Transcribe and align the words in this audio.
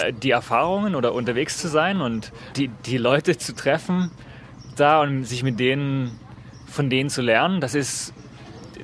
äh, 0.00 0.12
die 0.12 0.30
Erfahrungen 0.30 0.94
oder 0.94 1.12
unterwegs 1.12 1.58
zu 1.58 1.68
sein 1.68 2.00
und 2.00 2.32
die, 2.56 2.68
die 2.68 2.98
Leute 2.98 3.36
zu 3.36 3.54
treffen 3.54 4.10
da 4.76 5.00
und 5.02 5.24
sich 5.24 5.42
mit 5.42 5.60
denen, 5.60 6.18
von 6.66 6.90
denen 6.90 7.10
zu 7.10 7.22
lernen, 7.22 7.60
das 7.60 7.74
ist, 7.74 8.12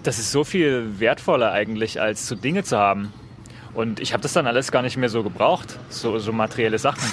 das 0.02 0.18
ist 0.18 0.32
so 0.32 0.44
viel 0.44 1.00
wertvoller 1.00 1.52
eigentlich, 1.52 2.00
als 2.00 2.26
so 2.26 2.34
Dinge 2.34 2.64
zu 2.64 2.79
haben. 2.79 3.12
Und 3.74 4.00
ich 4.00 4.12
habe 4.12 4.22
das 4.22 4.32
dann 4.32 4.46
alles 4.46 4.72
gar 4.72 4.82
nicht 4.82 4.96
mehr 4.96 5.08
so 5.08 5.22
gebraucht, 5.22 5.79
so, 5.89 6.18
so 6.18 6.32
materielle 6.32 6.79
Sachen. 6.79 7.09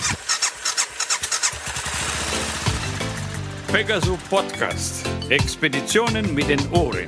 Pegasus 3.72 4.18
Podcast. 4.30 5.06
Expeditionen 5.30 6.34
mit 6.34 6.50
den 6.50 6.66
Ohren. 6.72 7.08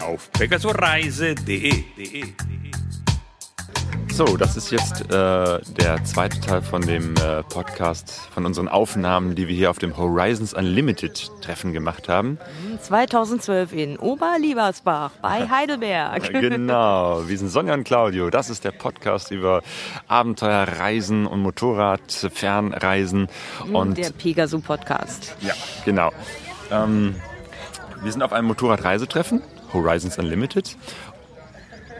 Auf 0.00 0.30
pegasoreise.de. 0.32 1.84
So, 4.18 4.36
das 4.36 4.56
ist 4.56 4.72
jetzt 4.72 5.02
äh, 5.12 5.60
der 5.78 6.02
zweite 6.02 6.40
Teil 6.40 6.60
von 6.60 6.82
dem 6.82 7.14
äh, 7.18 7.44
Podcast, 7.44 8.10
von 8.34 8.46
unseren 8.46 8.66
Aufnahmen, 8.66 9.36
die 9.36 9.46
wir 9.46 9.54
hier 9.54 9.70
auf 9.70 9.78
dem 9.78 9.96
Horizons 9.96 10.54
Unlimited 10.54 11.30
Treffen 11.40 11.72
gemacht 11.72 12.08
haben. 12.08 12.36
2012 12.82 13.72
in 13.72 13.96
Oberliebersbach 13.96 15.12
bei 15.22 15.48
Heidelberg. 15.50 16.32
genau, 16.32 17.28
wir 17.28 17.38
sind 17.38 17.48
Sonja 17.50 17.74
und 17.74 17.84
Claudio. 17.84 18.28
Das 18.28 18.50
ist 18.50 18.64
der 18.64 18.72
Podcast 18.72 19.30
über 19.30 19.62
Abenteuerreisen 20.08 21.24
und 21.24 21.40
Motorradfernreisen. 21.40 23.28
Und 23.72 23.98
der 23.98 24.10
Pegasus 24.10 24.62
Podcast. 24.62 25.36
Ja, 25.42 25.54
genau. 25.84 26.10
Ähm, 26.72 27.14
wir 28.02 28.10
sind 28.10 28.24
auf 28.24 28.32
einem 28.32 28.48
Motorradreisetreffen, 28.48 29.42
Horizons 29.72 30.18
Unlimited. 30.18 30.76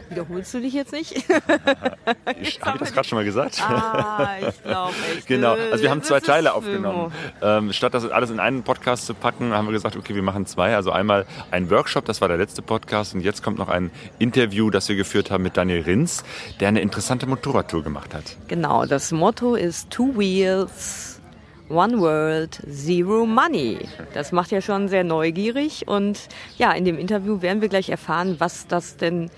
Wiederholst 0.09 0.53
du 0.53 0.59
dich 0.59 0.73
jetzt 0.73 0.91
nicht? 0.91 1.13
ich, 2.41 2.61
Habe 2.61 2.77
ich 2.77 2.79
das 2.79 2.93
gerade 2.93 3.07
schon 3.07 3.17
mal 3.17 3.25
gesagt? 3.25 3.61
Ah, 3.61 4.37
ich 4.39 4.63
glaube 4.63 4.93
echt. 5.15 5.27
genau, 5.27 5.53
also 5.53 5.83
wir 5.83 5.91
haben 5.91 6.01
zwei 6.01 6.19
Teile 6.19 6.53
aufgenommen. 6.53 7.11
Ähm, 7.41 7.71
statt 7.73 7.93
das 7.93 8.09
alles 8.09 8.31
in 8.31 8.39
einen 8.39 8.63
Podcast 8.63 9.05
zu 9.05 9.13
packen, 9.13 9.53
haben 9.53 9.67
wir 9.67 9.71
gesagt, 9.71 9.95
okay, 9.95 10.15
wir 10.15 10.23
machen 10.23 10.45
zwei. 10.45 10.75
Also 10.75 10.91
einmal 10.91 11.25
ein 11.51 11.69
Workshop, 11.69 12.05
das 12.05 12.21
war 12.21 12.27
der 12.27 12.37
letzte 12.37 12.61
Podcast 12.61 13.13
und 13.13 13.21
jetzt 13.21 13.43
kommt 13.43 13.59
noch 13.59 13.69
ein 13.69 13.91
Interview, 14.17 14.69
das 14.69 14.89
wir 14.89 14.95
geführt 14.95 15.29
haben 15.29 15.43
mit 15.43 15.57
Daniel 15.57 15.81
Rins, 15.81 16.23
der 16.59 16.69
eine 16.69 16.81
interessante 16.81 17.27
Motorradtour 17.27 17.83
gemacht 17.83 18.13
hat. 18.13 18.23
Genau, 18.47 18.85
das 18.85 19.11
Motto 19.11 19.55
ist 19.55 19.91
Two 19.91 20.17
Wheels, 20.17 21.21
One 21.69 21.99
World, 21.99 22.59
Zero 22.67 23.27
Money. 23.27 23.77
Das 24.13 24.31
macht 24.31 24.51
ja 24.51 24.61
schon 24.61 24.87
sehr 24.87 25.03
neugierig 25.03 25.87
und 25.87 26.19
ja, 26.57 26.71
in 26.71 26.83
dem 26.83 26.97
Interview 26.97 27.43
werden 27.43 27.61
wir 27.61 27.69
gleich 27.69 27.89
erfahren, 27.89 28.37
was 28.39 28.65
das 28.67 28.97
denn 28.97 29.29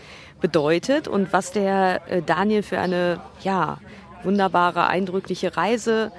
bedeutet 0.41 1.07
und 1.07 1.31
was 1.31 1.51
der 1.51 2.01
äh, 2.09 2.21
Daniel 2.21 2.63
für 2.63 2.79
eine 2.79 3.21
ja, 3.43 3.77
wunderbare, 4.23 4.87
eindrückliche 4.87 5.55
Reise 5.55 6.11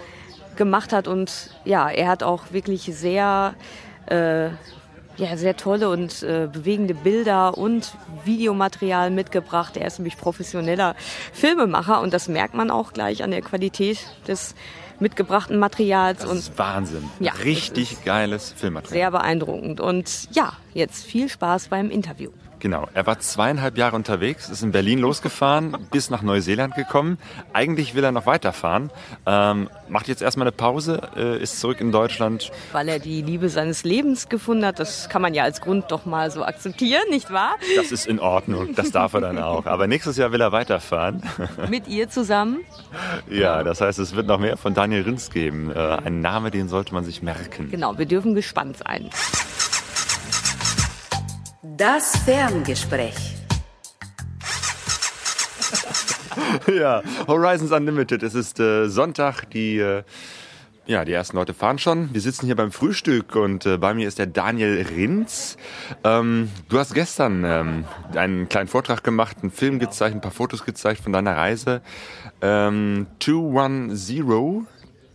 gemacht 0.56 0.92
hat. 0.92 1.08
Und 1.08 1.50
ja, 1.64 1.90
er 1.90 2.08
hat 2.08 2.22
auch 2.22 2.52
wirklich 2.52 2.82
sehr, 2.84 3.54
äh, 4.06 4.46
ja, 5.16 5.36
sehr 5.36 5.56
tolle 5.56 5.90
und 5.90 6.22
äh, 6.22 6.48
bewegende 6.50 6.94
Bilder 6.94 7.58
und 7.58 7.92
Videomaterial 8.24 9.10
mitgebracht. 9.10 9.76
Er 9.76 9.86
ist 9.86 9.98
nämlich 9.98 10.16
professioneller 10.16 10.94
Filmemacher 11.32 12.00
und 12.00 12.14
das 12.14 12.28
merkt 12.28 12.54
man 12.54 12.70
auch 12.70 12.92
gleich 12.92 13.22
an 13.22 13.30
der 13.30 13.42
Qualität 13.42 13.98
des 14.26 14.54
mitgebrachten 15.00 15.58
Materials. 15.58 16.20
Das 16.20 16.30
und 16.30 16.38
ist 16.38 16.58
Wahnsinn. 16.58 17.10
Ja, 17.20 17.32
Richtig 17.32 18.04
geiles 18.04 18.54
Filmmaterial. 18.56 18.98
Sehr 18.98 19.10
beeindruckend. 19.10 19.80
Und 19.80 20.28
ja, 20.32 20.54
jetzt 20.72 21.04
viel 21.04 21.28
Spaß 21.28 21.68
beim 21.68 21.90
Interview. 21.90 22.30
Genau, 22.62 22.86
er 22.94 23.08
war 23.08 23.18
zweieinhalb 23.18 23.76
Jahre 23.76 23.96
unterwegs, 23.96 24.48
ist 24.48 24.62
in 24.62 24.70
Berlin 24.70 25.00
losgefahren, 25.00 25.76
bis 25.90 26.10
nach 26.10 26.22
Neuseeland 26.22 26.76
gekommen. 26.76 27.18
Eigentlich 27.52 27.96
will 27.96 28.04
er 28.04 28.12
noch 28.12 28.24
weiterfahren, 28.24 28.92
ähm, 29.26 29.68
macht 29.88 30.06
jetzt 30.06 30.22
erstmal 30.22 30.46
eine 30.46 30.52
Pause, 30.52 31.10
äh, 31.16 31.42
ist 31.42 31.58
zurück 31.58 31.80
in 31.80 31.90
Deutschland. 31.90 32.52
Weil 32.70 32.88
er 32.88 33.00
die 33.00 33.20
Liebe 33.20 33.48
seines 33.48 33.82
Lebens 33.82 34.28
gefunden 34.28 34.64
hat, 34.64 34.78
das 34.78 35.08
kann 35.08 35.22
man 35.22 35.34
ja 35.34 35.42
als 35.42 35.60
Grund 35.60 35.90
doch 35.90 36.06
mal 36.06 36.30
so 36.30 36.44
akzeptieren, 36.44 37.02
nicht 37.10 37.32
wahr? 37.32 37.56
Das 37.74 37.90
ist 37.90 38.06
in 38.06 38.20
Ordnung, 38.20 38.76
das 38.76 38.92
darf 38.92 39.14
er 39.14 39.22
dann 39.22 39.38
auch. 39.40 39.66
Aber 39.66 39.88
nächstes 39.88 40.16
Jahr 40.16 40.30
will 40.30 40.40
er 40.40 40.52
weiterfahren. 40.52 41.20
Mit 41.68 41.88
ihr 41.88 42.10
zusammen? 42.10 42.60
Ja, 43.28 43.64
das 43.64 43.80
heißt, 43.80 43.98
es 43.98 44.14
wird 44.14 44.28
noch 44.28 44.38
mehr 44.38 44.56
von 44.56 44.72
Daniel 44.72 45.02
Rins 45.02 45.30
geben. 45.30 45.72
Äh, 45.72 45.78
ein 45.78 46.20
Name, 46.20 46.52
den 46.52 46.68
sollte 46.68 46.94
man 46.94 47.02
sich 47.02 47.22
merken. 47.22 47.72
Genau, 47.72 47.98
wir 47.98 48.06
dürfen 48.06 48.36
gespannt 48.36 48.76
sein. 48.76 49.10
Das 51.64 52.16
Ferngespräch. 52.24 53.36
ja, 56.66 57.02
Horizons 57.28 57.70
Unlimited. 57.70 58.24
Es 58.24 58.34
ist 58.34 58.58
äh, 58.58 58.88
Sonntag, 58.88 59.48
die, 59.50 59.78
äh, 59.78 60.02
ja, 60.86 61.04
die 61.04 61.12
ersten 61.12 61.36
Leute 61.36 61.54
fahren 61.54 61.78
schon. 61.78 62.12
Wir 62.12 62.20
sitzen 62.20 62.46
hier 62.46 62.56
beim 62.56 62.72
Frühstück 62.72 63.36
und 63.36 63.64
äh, 63.64 63.78
bei 63.78 63.94
mir 63.94 64.08
ist 64.08 64.18
der 64.18 64.26
Daniel 64.26 64.84
Rinz. 64.90 65.56
Ähm, 66.02 66.50
du 66.68 66.80
hast 66.80 66.94
gestern 66.94 67.44
ähm, 67.44 67.84
einen 68.12 68.48
kleinen 68.48 68.66
Vortrag 68.66 69.04
gemacht, 69.04 69.36
einen 69.42 69.52
Film 69.52 69.78
gezeigt, 69.78 70.16
ein 70.16 70.20
paar 70.20 70.32
Fotos 70.32 70.64
gezeigt 70.64 71.00
von 71.00 71.12
deiner 71.12 71.36
Reise. 71.36 71.80
Ähm, 72.40 73.06
210 73.20 74.66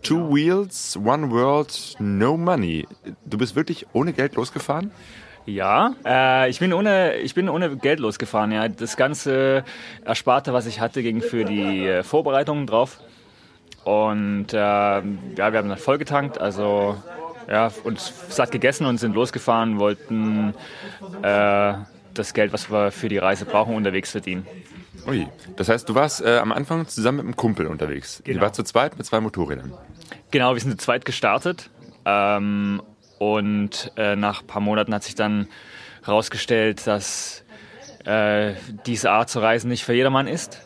Two 0.02 0.34
Wheels, 0.34 0.96
One 0.96 1.30
World, 1.30 1.96
No 2.00 2.38
Money. 2.38 2.88
Du 3.26 3.38
bist 3.38 3.58
wirklich 3.58 3.86
ohne 3.92 4.14
Geld 4.14 4.36
losgefahren? 4.36 4.92
Ja, 5.48 5.96
äh, 6.06 6.50
ich, 6.50 6.60
bin 6.60 6.74
ohne, 6.74 7.16
ich 7.16 7.34
bin 7.34 7.48
ohne 7.48 7.78
Geld 7.78 8.02
losgefahren. 8.02 8.52
Ja. 8.52 8.68
Das 8.68 8.98
ganze 8.98 9.64
Ersparte, 10.04 10.52
was 10.52 10.66
ich 10.66 10.82
hatte, 10.82 11.02
ging 11.02 11.22
für 11.22 11.46
die 11.46 11.88
äh, 11.88 12.04
Vorbereitungen 12.04 12.68
drauf. 12.68 13.00
Und 13.86 14.52
äh, 14.52 14.58
ja, 14.58 15.02
wir 15.38 15.46
haben 15.46 15.70
dann 15.70 15.78
vollgetankt, 15.78 16.38
also 16.38 17.02
ja, 17.50 17.72
uns 17.86 18.14
satt 18.28 18.52
gegessen 18.52 18.86
und 18.86 18.98
sind 18.98 19.16
losgefahren, 19.16 19.80
wollten 19.80 20.54
äh, 21.22 21.74
das 22.14 22.34
Geld, 22.34 22.52
was 22.52 22.70
wir 22.70 22.92
für 22.92 23.08
die 23.08 23.18
Reise 23.18 23.46
brauchen, 23.46 23.74
unterwegs 23.74 24.12
verdienen. 24.12 24.46
Ui, 25.08 25.28
das 25.56 25.70
heißt, 25.70 25.88
du 25.88 25.96
warst 25.96 26.22
äh, 26.22 26.40
am 26.40 26.52
Anfang 26.52 26.86
zusammen 26.90 27.20
mit 27.20 27.26
einem 27.28 27.36
Kumpel 27.38 27.68
unterwegs. 27.68 28.22
Genau. 28.26 28.40
Ihr 28.40 28.42
wart 28.42 28.56
zu 28.56 28.64
zweit 28.64 28.98
mit 28.98 29.06
zwei 29.06 29.22
Motorrädern. 29.22 29.74
Genau, 30.32 30.54
wir 30.54 30.60
sind 30.60 30.72
zu 30.72 30.78
zweit 30.78 31.06
gestartet. 31.06 31.70
Ähm, 32.04 32.82
und 33.20 33.92
äh, 33.98 34.16
nach 34.16 34.42
ein 34.42 34.48
paar 34.48 34.62
Monaten 34.62 34.94
hat 34.94 35.04
sich 35.04 35.16
dann 35.16 35.48
herausgestellt, 36.04 36.88
dass 36.88 37.44
äh, 38.06 38.54
diese 38.86 39.12
Art 39.12 39.30
zu 39.30 39.40
reisen 39.40 39.70
nicht 39.70 39.84
für 39.84 39.94
jedermann 39.94 40.28
ist. 40.28 40.62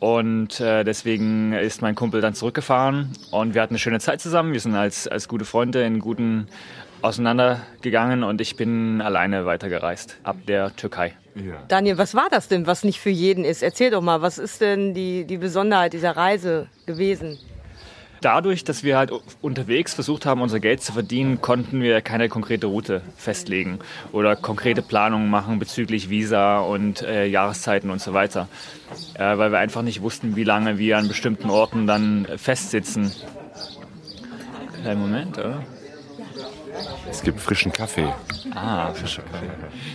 Und 0.00 0.60
äh, 0.60 0.84
deswegen 0.84 1.52
ist 1.52 1.82
mein 1.82 1.96
Kumpel 1.96 2.20
dann 2.20 2.34
zurückgefahren 2.34 3.12
und 3.32 3.54
wir 3.54 3.62
hatten 3.62 3.72
eine 3.72 3.80
schöne 3.80 3.98
Zeit 3.98 4.20
zusammen. 4.20 4.52
Wir 4.52 4.60
sind 4.60 4.76
als, 4.76 5.08
als 5.08 5.26
gute 5.26 5.44
Freunde 5.44 5.82
in 5.82 5.98
guten 5.98 6.46
auseinandergegangen 7.02 8.22
und 8.22 8.40
ich 8.40 8.56
bin 8.56 9.00
alleine 9.00 9.44
weitergereist 9.44 10.18
ab 10.22 10.36
der 10.46 10.74
Türkei. 10.76 11.14
Ja. 11.34 11.54
Daniel, 11.68 11.98
was 11.98 12.14
war 12.14 12.28
das 12.30 12.48
denn, 12.48 12.66
was 12.66 12.84
nicht 12.84 13.00
für 13.00 13.10
jeden 13.10 13.44
ist? 13.44 13.62
Erzähl 13.62 13.90
doch 13.90 14.02
mal, 14.02 14.22
was 14.22 14.38
ist 14.38 14.60
denn 14.60 14.94
die, 14.94 15.24
die 15.24 15.38
Besonderheit 15.38 15.92
dieser 15.92 16.16
Reise 16.16 16.68
gewesen? 16.86 17.38
Dadurch, 18.20 18.64
dass 18.64 18.82
wir 18.82 18.96
halt 18.96 19.12
unterwegs 19.40 19.94
versucht 19.94 20.26
haben, 20.26 20.40
unser 20.40 20.60
Geld 20.60 20.82
zu 20.82 20.92
verdienen, 20.92 21.40
konnten 21.40 21.80
wir 21.80 22.00
keine 22.00 22.28
konkrete 22.28 22.66
Route 22.66 23.02
festlegen 23.16 23.78
oder 24.12 24.36
konkrete 24.36 24.82
Planungen 24.82 25.30
machen 25.30 25.58
bezüglich 25.58 26.10
Visa 26.10 26.58
und 26.58 27.02
äh, 27.02 27.26
Jahreszeiten 27.26 27.90
und 27.90 28.00
so 28.00 28.12
weiter, 28.14 28.48
äh, 29.14 29.38
weil 29.38 29.52
wir 29.52 29.58
einfach 29.58 29.82
nicht 29.82 30.02
wussten, 30.02 30.36
wie 30.36 30.44
lange 30.44 30.78
wir 30.78 30.98
an 30.98 31.08
bestimmten 31.08 31.50
Orten 31.50 31.86
dann 31.86 32.26
festsitzen. 32.36 33.12
Kleinen 34.82 35.00
Moment, 35.00 35.38
oder? 35.38 35.62
Es 37.10 37.22
gibt 37.22 37.40
frischen 37.40 37.72
Kaffee. 37.72 38.12
Ah, 38.54 38.92
frischer 38.92 39.22
Kaffee. 39.22 39.46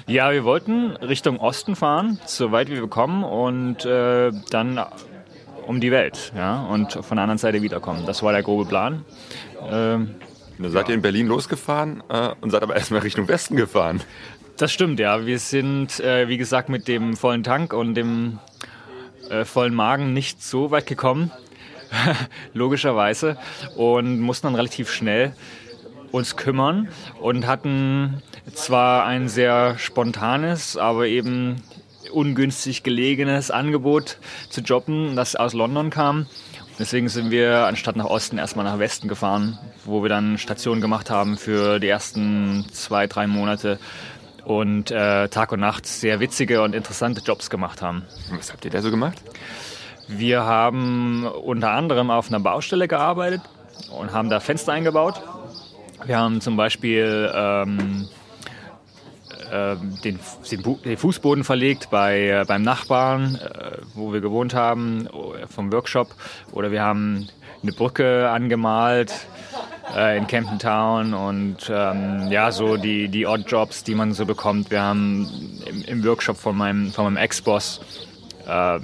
Ja, 0.08 0.32
wir 0.32 0.44
wollten 0.44 0.92
Richtung 0.98 1.40
Osten 1.40 1.76
fahren, 1.76 2.20
so 2.26 2.52
weit 2.52 2.70
wie 2.70 2.76
wir 2.76 2.88
kommen 2.88 3.24
und 3.24 3.86
äh, 3.86 4.32
dann 4.50 4.84
um 5.66 5.80
die 5.80 5.92
Welt 5.92 6.32
ja, 6.36 6.66
und 6.66 6.94
von 6.94 7.18
der 7.18 7.24
anderen 7.24 7.38
Seite 7.38 7.62
wiederkommen. 7.62 8.06
Das 8.06 8.24
war 8.24 8.32
der 8.32 8.44
grobe 8.44 8.66
Plan. 8.66 9.06
Ähm, 9.70 10.16
da 10.60 10.70
seid 10.70 10.90
ihr 10.90 10.96
in 10.96 11.02
Berlin 11.02 11.28
losgefahren 11.28 12.04
äh, 12.10 12.30
und 12.42 12.52
seid 12.52 12.64
aber 12.64 12.76
erstmal 12.76 13.02
Richtung 13.02 13.28
Westen 13.28 13.56
gefahren. 13.56 14.02
Das 14.58 14.72
stimmt, 14.72 15.00
ja. 15.00 15.26
Wir 15.26 15.40
sind, 15.40 16.00
äh, 16.00 16.28
wie 16.28 16.38
gesagt, 16.38 16.70
mit 16.70 16.88
dem 16.88 17.16
vollen 17.16 17.44
Tank 17.44 17.74
und 17.74 17.96
dem 17.96 18.40
äh, 19.30 19.46
vollen 19.46 19.74
Magen 19.74 20.14
nicht 20.14 20.44
so 20.44 20.70
weit 20.72 20.86
gekommen, 20.86 21.32
logischerweise, 22.54 23.38
und 23.76 24.20
mussten 24.20 24.48
dann 24.48 24.56
relativ 24.56 24.92
schnell 24.92 25.34
uns 26.12 26.36
kümmern 26.36 26.90
und 27.20 27.48
hatten 27.48 28.22
zwar 28.54 29.06
ein 29.06 29.30
sehr 29.30 29.80
spontanes, 29.80 30.78
aber 30.78 31.08
eben 31.08 31.56
ungünstig 32.14 32.84
gelegenes 32.84 33.52
Angebot 33.52 34.18
zu 34.50 34.62
jobben, 34.62 35.16
das 35.16 35.36
aus 35.36 35.54
London 35.54 35.90
kam. 35.90 36.28
Deswegen 36.80 37.08
sind 37.08 37.30
wir 37.30 37.68
anstatt 37.68 37.96
nach 37.96 38.06
Osten 38.06 38.38
erstmal 38.38 38.66
nach 38.66 38.80
Westen 38.80 39.08
gefahren, 39.08 39.60
wo 39.86 40.02
wir 40.02 40.10
dann 40.10 40.38
Stationen 40.38 40.82
gemacht 40.82 41.10
haben 41.10 41.38
für 41.38 41.80
die 41.80 41.88
ersten 41.88 42.66
zwei, 42.72 43.06
drei 43.06 43.28
Monate 43.28 43.80
und 44.44 44.92
äh, 44.92 45.30
Tag 45.30 45.52
und 45.52 45.60
Nacht 45.60 45.86
sehr 45.86 46.20
witzige 46.20 46.62
und 46.64 46.74
interessante 46.74 47.22
Jobs 47.22 47.50
gemacht 47.50 47.82
haben. 47.82 48.04
Was 48.36 48.52
habt 48.52 48.66
ihr 48.66 48.72
da 48.72 48.82
so 48.82 48.90
gemacht? 48.90 49.22
Wir 50.08 50.44
haben 50.44 51.26
unter 51.26 51.72
anderem 51.72 52.10
auf 52.10 52.28
einer 52.28 52.40
Baustelle 52.40 52.88
gearbeitet 52.88 53.42
und 53.98 54.12
haben 54.12 54.30
da 54.30 54.40
Fenster 54.40 54.74
eingebaut. 54.74 55.22
Wir 56.06 56.18
haben 56.18 56.42
zum 56.42 56.58
Beispiel 56.58 57.32
ähm, 57.34 58.10
äh, 59.52 59.76
den, 60.04 60.20
den, 60.86 60.98
Fußboden 60.98 61.44
verlegt 61.44 61.90
bei, 61.90 62.30
äh, 62.30 62.46
beim 62.48 62.62
Nachbarn, 62.62 63.36
äh, 63.36 63.78
wo 63.94 64.14
wir 64.14 64.22
gewohnt 64.22 64.54
haben, 64.54 65.08
vom 65.50 65.72
Workshop. 65.72 66.16
Oder 66.52 66.72
wir 66.72 66.82
haben 66.82 67.28
eine 67.62 67.72
Brücke 67.72 68.30
angemalt 68.30 69.14
äh, 69.96 70.18
in 70.18 70.28
Camden 70.28 70.60
Town 70.60 71.14
und 71.14 71.70
ähm, 71.70 72.28
ja, 72.30 72.52
so 72.52 72.78
die, 72.78 73.08
die 73.08 73.26
Odd-Jobs, 73.26 73.84
die 73.84 73.96
man 73.96 74.14
so 74.14 74.26
bekommt. 74.26 74.72
Wir 74.72 74.82
haben 74.82 75.30
im, 75.66 75.84
im 75.84 76.06
Workshop 76.06 76.38
von 76.38 76.58
meinem, 76.58 76.92
von 76.92 77.06
meinem 77.06 77.18
Ex-Boss 77.18 77.82
äh, 78.48 78.80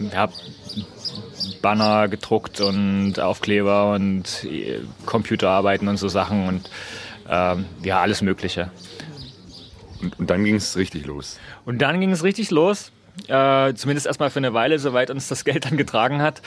Banner 1.61 2.07
gedruckt 2.07 2.61
und 2.61 3.19
Aufkleber 3.19 3.94
und 3.94 4.44
äh, 4.45 4.79
Computerarbeiten 5.06 5.88
und 5.88 5.97
so 5.97 6.07
Sachen 6.07 6.47
und 6.47 6.69
ähm, 7.29 7.65
ja, 7.83 8.01
alles 8.01 8.21
Mögliche. 8.21 8.71
Und, 10.01 10.19
und 10.19 10.29
dann 10.29 10.43
ging 10.43 10.55
es 10.55 10.77
richtig 10.77 11.05
los. 11.05 11.39
Und 11.65 11.81
dann 11.81 11.99
ging 11.99 12.11
es 12.11 12.23
richtig 12.23 12.51
los. 12.51 12.91
Äh, 13.27 13.73
zumindest 13.73 14.07
erstmal 14.07 14.29
für 14.29 14.39
eine 14.39 14.53
Weile, 14.53 14.79
soweit 14.79 15.09
uns 15.09 15.27
das 15.27 15.43
Geld 15.43 15.65
dann 15.65 15.77
getragen 15.77 16.21
hat. 16.21 16.41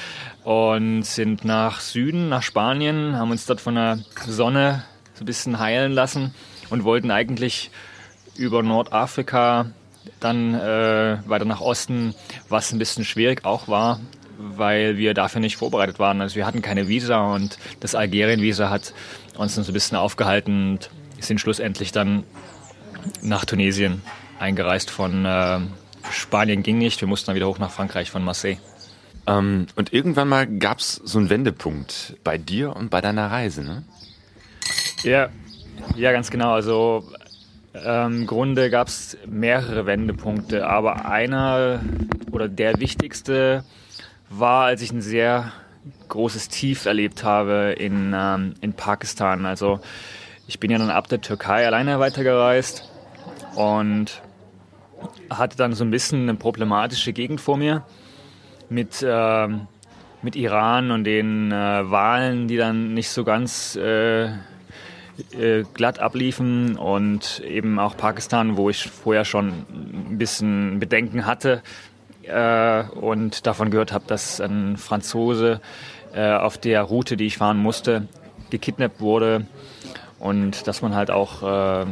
Und 0.44 1.02
sind 1.02 1.44
nach 1.44 1.81
Süden, 1.81 2.28
nach 2.28 2.43
Spanien, 2.43 3.16
haben 3.16 3.31
uns 3.31 3.46
dort 3.46 3.60
von 3.60 3.75
der 3.75 3.99
Sonne 4.26 4.84
so 5.14 5.22
ein 5.22 5.26
bisschen 5.26 5.58
heilen 5.58 5.93
lassen 5.93 6.34
und 6.70 6.84
wollten 6.84 7.10
eigentlich 7.10 7.70
über 8.37 8.62
Nordafrika 8.62 9.66
dann 10.20 10.54
äh, 10.54 11.19
weiter 11.26 11.44
nach 11.44 11.60
Osten, 11.60 12.14
was 12.49 12.72
ein 12.72 12.78
bisschen 12.78 13.04
schwierig 13.04 13.44
auch 13.44 13.69
war, 13.69 14.00
weil 14.38 14.96
wir 14.96 15.14
dafür 15.14 15.40
nicht 15.40 15.56
vorbereitet 15.56 15.99
waren. 15.99 16.20
Also 16.20 16.37
wir 16.37 16.46
hatten 16.46 16.62
keine 16.62 16.88
Visa 16.88 17.34
und 17.34 17.58
das 17.81 17.94
Algerien-Visa 17.94 18.70
hat 18.70 18.94
uns 19.37 19.54
dann 19.54 19.64
so 19.64 19.70
ein 19.70 19.75
bisschen 19.75 19.96
aufgehalten 19.96 20.72
und 20.72 20.90
sind 21.20 21.40
schlussendlich 21.40 21.93
dann 21.93 22.25
nach 23.22 23.44
Tunesien 23.44 24.02
eingereist. 24.38 24.90
Von 24.90 25.25
äh, 25.25 25.60
Spanien 26.10 26.62
ging 26.62 26.78
nicht, 26.78 27.00
wir 27.00 27.08
mussten 27.08 27.26
dann 27.26 27.37
wieder 27.37 27.49
hoch 27.49 27.58
nach 27.58 27.70
Frankreich 27.70 28.10
von 28.10 28.25
Marseille. 28.25 28.56
Ähm, 29.26 29.66
und 29.76 29.93
irgendwann 29.93 30.28
mal 30.28 30.46
gab 30.46 30.78
es 30.78 30.94
so 30.94 31.19
einen 31.19 31.31
Wendepunkt 31.31 32.16
bei 32.25 32.38
dir 32.38 32.75
und 32.75 32.90
bei 32.90 33.00
deiner 33.00 33.31
Reise, 33.31 33.62
ne? 33.62 33.84
Ja, 35.02 35.28
ja 35.96 36.12
ganz 36.12 36.31
genau. 36.31 36.52
Also 36.52 37.04
ähm, 37.75 38.22
Im 38.22 38.26
Grunde 38.26 38.70
gab 38.70 38.88
es 38.88 39.16
mehrere 39.26 39.87
Wendepunkte, 39.87 40.66
aber 40.66 41.06
einer 41.06 41.81
oder 42.31 42.49
der 42.49 42.81
wichtigste 42.81 43.64
war, 44.28 44.64
als 44.64 44.82
ich 44.82 44.93
ein 44.93 45.02
sehr 45.02 45.52
großes 46.08 46.49
Tief 46.49 46.84
erlebt 46.84 47.25
habe 47.25 47.75
in, 47.78 48.14
ähm, 48.14 48.54
in 48.60 48.75
Pakistan. 48.75 49.46
Also 49.46 49.81
ich 50.46 50.60
bin 50.60 50.70
ja 50.70 50.78
dann 50.78 50.90
ab 50.90 51.08
der 51.08 51.20
Türkei 51.20 51.66
alleine 51.66 51.99
weitergereist 51.99 52.92
und 53.54 54.22
hatte 55.31 55.56
dann 55.56 55.75
so 55.75 55.84
ein 55.84 55.90
bisschen 55.90 56.22
eine 56.22 56.34
problematische 56.34 57.12
Gegend 57.12 57.40
vor 57.40 57.56
mir 57.56 57.84
mit, 58.69 59.02
äh, 59.02 59.49
mit 60.22 60.37
Iran 60.37 60.90
und 60.90 61.04
den 61.04 61.52
äh, 61.52 61.90
Wahlen, 61.90 62.49
die 62.49 62.56
dann 62.56 62.94
nicht 62.94 63.10
so 63.10 63.25
ganz 63.25 63.76
äh, 63.76 64.25
äh, 64.26 65.64
glatt 65.75 65.99
abliefen 65.99 66.76
und 66.76 67.40
eben 67.40 67.78
auch 67.78 67.96
Pakistan, 67.96 68.56
wo 68.56 68.70
ich 68.70 68.88
vorher 68.88 69.25
schon 69.25 69.49
ein 69.50 70.19
bisschen 70.19 70.78
Bedenken 70.78 71.26
hatte 71.26 71.62
äh, 72.22 72.84
und 72.84 73.46
davon 73.46 73.70
gehört 73.70 73.93
habe, 73.93 74.04
dass 74.06 74.40
ein 74.40 74.76
Franzose 74.76 75.60
äh, 76.14 76.32
auf 76.32 76.58
der 76.58 76.82
Route, 76.82 77.16
die 77.16 77.26
ich 77.26 77.38
fahren 77.38 77.58
musste, 77.58 78.08
gekidnappt 78.50 79.00
wurde 79.00 79.46
und 80.19 80.66
dass 80.66 80.82
man 80.82 80.94
halt 80.94 81.10
auch 81.10 81.87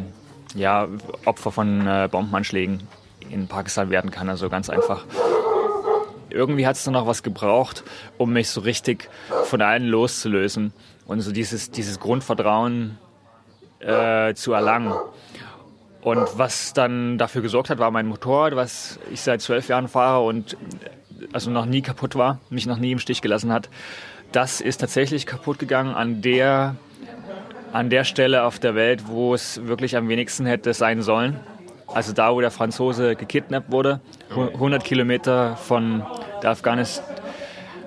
ja, 0.54 0.88
Opfer 1.24 1.52
von 1.52 1.86
äh, 1.86 2.08
Bombenanschlägen 2.10 2.82
in 3.30 3.46
Pakistan 3.46 3.90
werden 3.90 4.10
kann. 4.10 4.28
Also 4.28 4.48
ganz 4.48 4.70
einfach. 4.70 5.04
Irgendwie 6.30 6.66
hat 6.66 6.76
es 6.76 6.84
dann 6.84 6.94
noch 6.94 7.06
was 7.06 7.22
gebraucht, 7.22 7.82
um 8.18 8.32
mich 8.32 8.48
so 8.50 8.60
richtig 8.60 9.08
von 9.44 9.62
allen 9.62 9.84
loszulösen 9.84 10.72
und 11.06 11.20
so 11.20 11.32
dieses, 11.32 11.70
dieses 11.70 11.98
Grundvertrauen 11.98 12.98
äh, 13.80 14.34
zu 14.34 14.52
erlangen. 14.52 14.94
Und 16.02 16.38
was 16.38 16.72
dann 16.72 17.18
dafür 17.18 17.42
gesorgt 17.42 17.68
hat, 17.68 17.78
war 17.78 17.90
mein 17.90 18.06
Motorrad, 18.06 18.56
was 18.56 18.98
ich 19.12 19.20
seit 19.20 19.42
zwölf 19.42 19.68
Jahren 19.68 19.88
fahre 19.88 20.24
und 20.24 20.56
also 21.32 21.50
noch 21.50 21.66
nie 21.66 21.82
kaputt 21.82 22.14
war, 22.14 22.38
mich 22.48 22.66
noch 22.66 22.78
nie 22.78 22.92
im 22.92 22.98
Stich 22.98 23.20
gelassen 23.20 23.52
hat. 23.52 23.68
Das 24.32 24.60
ist 24.60 24.78
tatsächlich 24.78 25.26
kaputt 25.26 25.58
gegangen 25.58 25.94
an 25.94 26.22
der 26.22 26.76
an 27.72 27.90
der 27.90 28.04
Stelle 28.04 28.44
auf 28.44 28.58
der 28.58 28.74
Welt, 28.74 29.06
wo 29.06 29.34
es 29.34 29.66
wirklich 29.66 29.96
am 29.96 30.08
wenigsten 30.08 30.46
hätte 30.46 30.74
sein 30.74 31.02
sollen. 31.02 31.38
Also 31.86 32.12
da, 32.12 32.32
wo 32.32 32.40
der 32.40 32.50
Franzose 32.50 33.16
gekidnappt 33.16 33.70
wurde, 33.72 34.00
100 34.30 34.84
Kilometer 34.84 35.56
von 35.56 36.04
der 36.42 36.50
Afghanis 36.50 37.02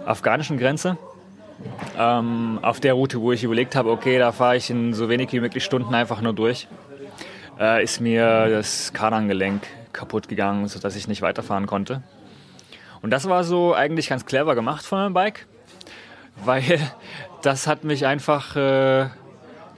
afghanischen 0.05 0.57
Grenze. 0.57 0.97
Ähm, 1.97 2.59
auf 2.61 2.79
der 2.79 2.93
Route, 2.93 3.21
wo 3.21 3.31
ich 3.31 3.43
überlegt 3.43 3.75
habe, 3.75 3.89
okay, 3.89 4.17
da 4.17 4.31
fahre 4.31 4.57
ich 4.57 4.69
in 4.69 4.93
so 4.93 5.07
wenig 5.07 5.31
wie 5.31 5.39
möglich 5.39 5.63
Stunden 5.63 5.93
einfach 5.93 6.19
nur 6.19 6.33
durch, 6.33 6.67
äh, 7.59 7.81
ist 7.83 8.01
mir 8.01 8.49
das 8.49 8.91
Kardangelenk 8.91 9.63
kaputt 9.93 10.27
gegangen, 10.27 10.67
sodass 10.67 10.95
ich 10.95 11.07
nicht 11.07 11.21
weiterfahren 11.21 11.65
konnte. 11.65 12.01
Und 13.01 13.11
das 13.11 13.29
war 13.29 13.43
so 13.43 13.73
eigentlich 13.73 14.09
ganz 14.09 14.25
clever 14.25 14.55
gemacht 14.55 14.85
von 14.85 14.97
meinem 14.99 15.13
Bike, 15.13 15.45
weil 16.43 16.79
das 17.41 17.67
hat 17.67 17.85
mich 17.85 18.05
einfach 18.05 18.55
äh, 18.57 19.07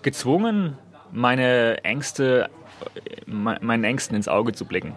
gezwungen, 0.06 0.78
meine 1.12 1.84
Ängste, 1.84 2.50
meinen 3.26 3.84
Ängsten 3.84 4.16
ins 4.16 4.30
Auge 4.30 4.54
zu 4.54 4.66
blicken. 4.66 4.94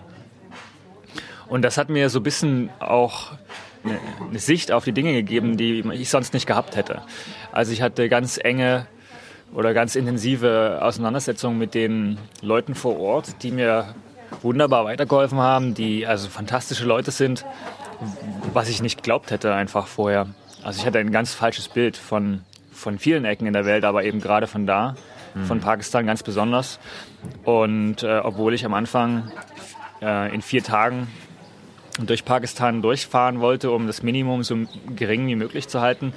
Und 1.49 1.63
das 1.63 1.79
hat 1.79 1.89
mir 1.89 2.11
so 2.11 2.21
ein 2.21 2.23
bisschen 2.23 2.71
auch 2.79 3.33
eine 3.85 4.39
Sicht 4.39 4.71
auf 4.71 4.85
die 4.85 4.93
Dinge 4.93 5.13
gegeben, 5.15 5.57
die 5.57 5.81
ich 5.93 6.11
sonst 6.11 6.35
nicht 6.35 6.47
gehabt 6.47 6.77
hätte. 6.77 7.03
Also 7.53 7.73
ich 7.73 7.81
hatte 7.81 8.09
ganz 8.09 8.39
enge 8.39 8.87
oder 9.55 9.73
ganz 9.73 9.97
intensive 9.97 10.81
Auseinandersetzungen 10.83 11.59
mit 11.59 11.73
den 11.73 12.19
Leuten 12.43 12.75
vor 12.75 13.01
Ort, 13.01 13.43
die 13.43 13.51
mir 13.51 13.95
wunderbar 14.43 14.85
weitergeholfen 14.85 15.39
haben, 15.39 15.73
die 15.73 16.07
also 16.07 16.29
fantastische 16.29 16.85
Leute 16.85 17.13
sind, 17.13 17.47
was 18.53 18.69
ich 18.69 18.83
nicht 18.83 18.99
geglaubt 18.99 19.31
hätte 19.31 19.55
einfach 19.55 19.87
vorher. 19.87 20.27
Also 20.63 20.81
ich 20.81 20.87
hatte 20.87 20.99
ein 20.99 21.13
ganz 21.13 21.33
falsches 21.33 21.69
Bild 21.69 21.97
von 21.97 22.43
von 22.79 22.99
vielen 22.99 23.25
Ecken 23.25 23.47
in 23.47 23.53
der 23.53 23.65
Welt, 23.65 23.85
aber 23.85 24.05
eben 24.05 24.21
gerade 24.21 24.47
von 24.47 24.67
da, 24.67 24.95
mhm. 25.35 25.45
von 25.45 25.61
Pakistan 25.61 26.07
ganz 26.07 26.23
besonders. 26.23 26.79
Und 27.45 28.03
äh, 28.03 28.21
obwohl 28.23 28.55
ich 28.55 28.65
am 28.65 28.75
Anfang 28.75 29.31
äh, 30.01 30.35
in 30.35 30.43
vier 30.43 30.63
Tagen 30.63 31.09
durch 31.99 32.25
Pakistan 32.25 32.81
durchfahren 32.81 33.41
wollte, 33.41 33.71
um 33.71 33.87
das 33.87 34.03
Minimum 34.03 34.45
so 34.45 34.57
gering 34.95 35.27
wie 35.27 35.37
möglich 35.37 35.69
zu 35.69 35.81
halten, 35.81 36.13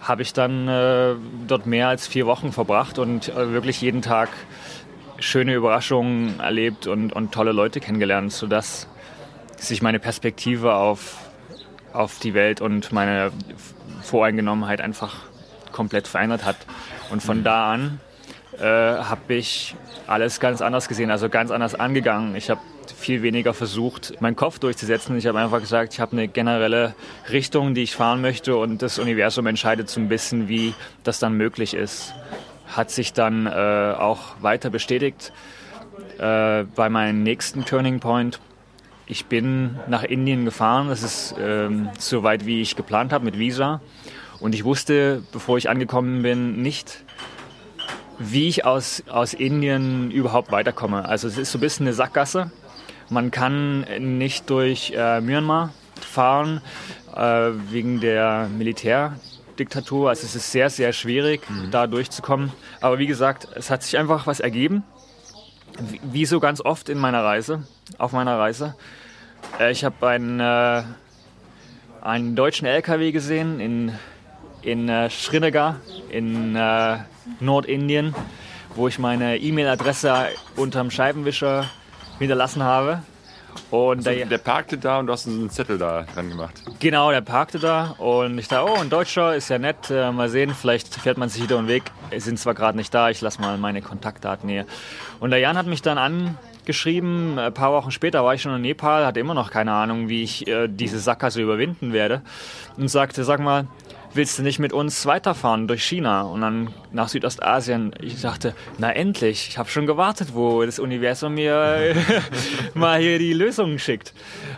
habe 0.00 0.22
ich 0.22 0.32
dann 0.32 0.66
äh, 0.66 1.14
dort 1.46 1.66
mehr 1.66 1.88
als 1.88 2.06
vier 2.06 2.26
Wochen 2.26 2.52
verbracht 2.52 2.98
und 2.98 3.28
äh, 3.28 3.52
wirklich 3.52 3.80
jeden 3.80 4.02
Tag 4.02 4.30
schöne 5.18 5.54
Überraschungen 5.54 6.40
erlebt 6.40 6.86
und, 6.86 7.12
und 7.12 7.32
tolle 7.32 7.52
Leute 7.52 7.80
kennengelernt, 7.80 8.32
sodass 8.32 8.88
sich 9.56 9.82
meine 9.82 9.98
Perspektive 9.98 10.74
auf, 10.74 11.18
auf 11.92 12.18
die 12.18 12.32
Welt 12.32 12.62
und 12.62 12.92
meine 12.92 13.30
Voreingenommenheit 14.00 14.80
einfach 14.80 15.16
komplett 15.72 16.08
verändert 16.08 16.44
hat. 16.44 16.56
Und 17.10 17.22
von 17.22 17.44
da 17.44 17.72
an 17.72 18.00
äh, 18.58 18.64
habe 18.64 19.34
ich 19.34 19.74
alles 20.06 20.40
ganz 20.40 20.60
anders 20.60 20.88
gesehen, 20.88 21.10
also 21.10 21.28
ganz 21.28 21.50
anders 21.50 21.74
angegangen. 21.74 22.34
Ich 22.36 22.50
habe 22.50 22.60
viel 22.96 23.22
weniger 23.22 23.54
versucht, 23.54 24.20
meinen 24.20 24.36
Kopf 24.36 24.58
durchzusetzen. 24.58 25.16
Ich 25.16 25.26
habe 25.26 25.38
einfach 25.38 25.60
gesagt, 25.60 25.94
ich 25.94 26.00
habe 26.00 26.12
eine 26.12 26.28
generelle 26.28 26.94
Richtung, 27.30 27.74
die 27.74 27.82
ich 27.82 27.94
fahren 27.94 28.20
möchte 28.20 28.56
und 28.56 28.82
das 28.82 28.98
Universum 28.98 29.46
entscheidet 29.46 29.88
so 29.88 30.00
ein 30.00 30.08
bisschen, 30.08 30.48
wie 30.48 30.74
das 31.04 31.18
dann 31.18 31.34
möglich 31.34 31.74
ist. 31.74 32.14
Hat 32.66 32.90
sich 32.90 33.12
dann 33.12 33.46
äh, 33.46 33.50
auch 33.50 34.34
weiter 34.40 34.70
bestätigt 34.70 35.32
äh, 36.18 36.64
bei 36.64 36.88
meinem 36.88 37.22
nächsten 37.22 37.64
Turning 37.64 38.00
Point. 38.00 38.40
Ich 39.06 39.26
bin 39.26 39.78
nach 39.88 40.04
Indien 40.04 40.44
gefahren, 40.44 40.88
das 40.88 41.02
ist 41.02 41.34
ähm, 41.40 41.88
so 41.98 42.22
weit, 42.22 42.46
wie 42.46 42.60
ich 42.60 42.76
geplant 42.76 43.12
habe 43.12 43.24
mit 43.24 43.38
Visa. 43.38 43.80
Und 44.40 44.54
ich 44.54 44.64
wusste, 44.64 45.22
bevor 45.32 45.58
ich 45.58 45.68
angekommen 45.68 46.22
bin, 46.22 46.62
nicht, 46.62 47.04
wie 48.18 48.48
ich 48.48 48.64
aus, 48.64 49.02
aus 49.08 49.34
Indien 49.34 50.10
überhaupt 50.10 50.50
weiterkomme. 50.50 51.06
Also 51.06 51.28
es 51.28 51.38
ist 51.38 51.52
so 51.52 51.58
ein 51.58 51.60
bisschen 51.60 51.86
eine 51.86 51.94
Sackgasse. 51.94 52.50
Man 53.08 53.30
kann 53.30 53.80
nicht 54.18 54.48
durch 54.50 54.92
äh, 54.96 55.20
Myanmar 55.20 55.72
fahren 56.00 56.60
äh, 57.14 57.50
wegen 57.70 58.00
der 58.00 58.48
Militärdiktatur. 58.56 60.08
Also 60.08 60.26
es 60.26 60.34
ist 60.34 60.52
sehr, 60.52 60.70
sehr 60.70 60.92
schwierig, 60.92 61.48
mhm. 61.50 61.70
da 61.70 61.86
durchzukommen. 61.86 62.52
Aber 62.80 62.98
wie 62.98 63.06
gesagt, 63.06 63.48
es 63.54 63.70
hat 63.70 63.82
sich 63.82 63.98
einfach 63.98 64.26
was 64.26 64.40
ergeben. 64.40 64.84
Wie, 65.78 66.00
wie 66.12 66.26
so 66.26 66.40
ganz 66.40 66.60
oft 66.60 66.88
in 66.88 66.98
meiner 66.98 67.24
Reise, 67.24 67.64
auf 67.98 68.12
meiner 68.12 68.38
Reise. 68.38 68.74
Äh, 69.58 69.72
ich 69.72 69.84
habe 69.84 70.06
ein 70.06 70.40
äh, 70.40 70.82
einen 72.02 72.36
deutschen 72.36 72.66
LKW 72.66 73.12
gesehen 73.12 73.60
in, 73.60 73.92
in 74.62 74.88
äh, 74.88 75.08
Srinagar 75.10 75.76
in 76.10 76.56
äh, 76.56 76.98
Nordindien, 77.40 78.14
wo 78.74 78.88
ich 78.88 78.98
meine 78.98 79.38
E-Mail-Adresse 79.38 80.28
unterm 80.56 80.90
Scheibenwischer 80.90 81.66
hinterlassen 82.18 82.62
habe. 82.62 83.02
Und 83.70 83.98
Also, 84.06 84.10
der, 84.10 84.26
der 84.26 84.38
parkte 84.38 84.78
da 84.78 84.98
und 84.98 85.06
du 85.06 85.12
hast 85.12 85.26
einen 85.26 85.50
Zettel 85.50 85.76
da 85.78 86.04
dran 86.14 86.28
gemacht. 86.28 86.62
Genau, 86.78 87.10
der 87.10 87.20
parkte 87.20 87.58
da 87.58 87.94
und 87.98 88.38
ich 88.38 88.48
dachte, 88.48 88.70
oh, 88.70 88.76
ein 88.80 88.90
Deutscher 88.90 89.34
ist 89.34 89.48
ja 89.48 89.58
nett, 89.58 89.90
äh, 89.90 90.12
mal 90.12 90.28
sehen, 90.28 90.54
vielleicht 90.54 90.94
fährt 90.94 91.18
man 91.18 91.28
sich 91.28 91.42
wieder 91.42 91.58
einen 91.58 91.68
Weg. 91.68 91.84
Sie 92.10 92.20
sind 92.20 92.38
zwar 92.38 92.54
gerade 92.54 92.76
nicht 92.76 92.94
da, 92.94 93.10
ich 93.10 93.20
lasse 93.20 93.40
mal 93.40 93.58
meine 93.58 93.82
Kontaktdaten 93.82 94.48
hier. 94.48 94.66
Und 95.18 95.30
der 95.30 95.40
Jan 95.40 95.56
hat 95.56 95.66
mich 95.66 95.82
dann 95.82 95.98
angeschrieben, 95.98 97.38
ein 97.38 97.52
paar 97.54 97.72
Wochen 97.72 97.90
später 97.90 98.24
war 98.24 98.34
ich 98.34 98.42
schon 98.42 98.54
in 98.54 98.62
Nepal, 98.62 99.04
hatte 99.04 99.20
immer 99.20 99.34
noch 99.34 99.50
keine 99.50 99.72
Ahnung, 99.72 100.08
wie 100.08 100.22
ich 100.22 100.46
äh, 100.46 100.68
diese 100.68 100.98
Sackgasse 101.00 101.40
überwinden 101.42 101.92
werde 101.92 102.22
und 102.76 102.88
sagte, 102.88 103.24
sag 103.24 103.40
mal, 103.40 103.66
willst 104.12 104.38
du 104.38 104.42
nicht 104.42 104.58
mit 104.58 104.72
uns 104.72 105.06
weiterfahren 105.06 105.68
durch 105.68 105.84
China 105.84 106.22
und 106.22 106.40
dann 106.40 106.74
nach 106.92 107.08
Südostasien? 107.08 107.94
Ich 108.00 108.20
dachte, 108.20 108.54
na 108.78 108.90
endlich, 108.90 109.48
ich 109.48 109.58
habe 109.58 109.68
schon 109.68 109.86
gewartet, 109.86 110.34
wo 110.34 110.64
das 110.64 110.78
Universum 110.78 111.34
mir 111.34 111.94
mal 112.74 113.00
hier 113.00 113.18
die 113.18 113.32
Lösungen 113.32 113.78
schickt. 113.78 114.12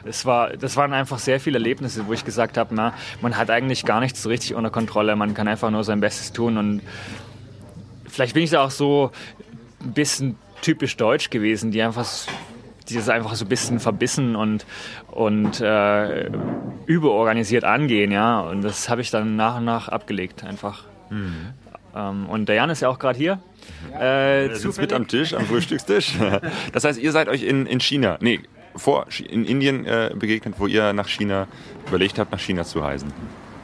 Das, 0.05 0.25
war, 0.25 0.57
das 0.57 0.77
waren 0.77 0.93
einfach 0.93 1.19
sehr 1.19 1.41
viele 1.41 1.59
Erlebnisse, 1.59 2.07
wo 2.07 2.13
ich 2.13 2.25
gesagt 2.25 2.57
habe, 2.57 2.75
na, 2.75 2.95
man 3.21 3.37
hat 3.37 3.51
eigentlich 3.51 3.85
gar 3.85 4.01
nichts 4.01 4.23
so 4.23 4.29
richtig 4.29 4.55
unter 4.55 4.71
Kontrolle, 4.71 5.17
man 5.17 5.35
kann 5.35 5.49
einfach 5.49 5.71
nur 5.71 5.85
sein 5.85 6.01
Bestes 6.01 6.33
tun 6.33 6.57
und 6.57 6.83
vielleicht 8.09 8.35
bin 8.35 8.45
ich 8.45 8.51
da 8.51 8.65
auch 8.65 8.71
so 8.71 9.11
ein 9.83 9.93
bisschen 9.93 10.37
typisch 10.63 10.97
deutsch 10.97 11.31
gewesen, 11.31 11.73
die 11.73 11.83
einfach 11.83 12.07
die 12.93 12.99
das 12.99 13.09
einfach 13.09 13.35
so 13.35 13.45
ein 13.45 13.49
bisschen 13.49 13.81
verbissen 13.81 14.37
und, 14.37 14.67
und 15.11 15.61
äh, 15.61 16.31
überorganisiert 16.87 17.65
angehen, 17.65 18.13
ja. 18.13 18.41
Und 18.41 18.63
das 18.63 18.89
habe 18.89 19.01
ich 19.01 19.11
dann 19.11 19.37
nach 19.37 19.57
und 19.57 19.65
nach 19.65 19.89
abgelegt, 19.89 20.45
einfach. 20.45 20.85
Ähm, 21.95 22.27
und 22.29 22.49
der 22.49 22.57
Jan 22.57 22.71
ist 22.71 22.81
ja 22.81 22.89
auch 22.89 22.99
gerade 22.99 23.19
hier. 23.19 23.39
Äh, 23.99 24.55
sitzt 24.55 24.81
mit 24.81 24.93
am 24.93 25.07
Tisch, 25.07 25.35
am 25.35 25.45
Frühstückstisch. 25.45 26.15
Das 26.73 26.85
heißt, 26.85 26.99
ihr 26.99 27.13
seid 27.13 27.29
euch 27.29 27.43
in, 27.43 27.67
in 27.67 27.81
China, 27.81 28.19
nee, 28.21 28.41
vor 28.75 29.07
in 29.29 29.45
Indien 29.45 29.85
äh, 29.85 30.13
begegnet, 30.15 30.55
wo 30.59 30.67
ihr 30.67 30.93
nach 30.93 31.09
China 31.09 31.47
überlegt 31.87 32.19
habt, 32.19 32.33
nach 32.33 32.41
China 32.41 32.65
zu 32.65 32.81
reisen. 32.81 33.13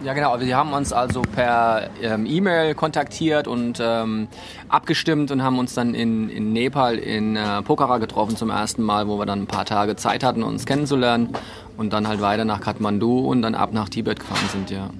Ja, 0.05 0.13
genau. 0.13 0.39
Wir 0.39 0.57
haben 0.57 0.73
uns 0.73 0.93
also 0.93 1.23
per 1.23 1.91
ähm, 2.01 2.25
E-Mail 2.25 2.77
kontaktiert 2.77 3.49
und 3.49 3.81
ähm, 3.83 4.29
abgestimmt 4.69 5.33
und 5.33 5.43
haben 5.43 5.59
uns 5.59 5.75
dann 5.75 5.95
in, 5.95 6.29
in 6.29 6.53
Nepal 6.53 6.99
in 6.99 7.35
äh, 7.35 7.63
Pokhara 7.63 7.99
getroffen 7.99 8.37
zum 8.37 8.51
ersten 8.51 8.83
Mal, 8.83 9.09
wo 9.09 9.19
wir 9.19 9.27
dann 9.27 9.43
ein 9.43 9.47
paar 9.49 9.65
Tage 9.65 9.97
Zeit 9.97 10.23
hatten, 10.23 10.45
uns 10.45 10.67
kennenzulernen 10.67 11.31
und 11.77 11.93
dann 11.93 12.07
halt 12.07 12.21
weiter 12.21 12.45
nach 12.45 12.61
Kathmandu 12.61 13.27
und 13.27 13.43
dann 13.43 13.57
ab 13.57 13.73
nach 13.73 13.89
Tibet 13.89 14.21
gefahren 14.21 14.49
sind, 14.53 14.71
ja. 14.71 14.91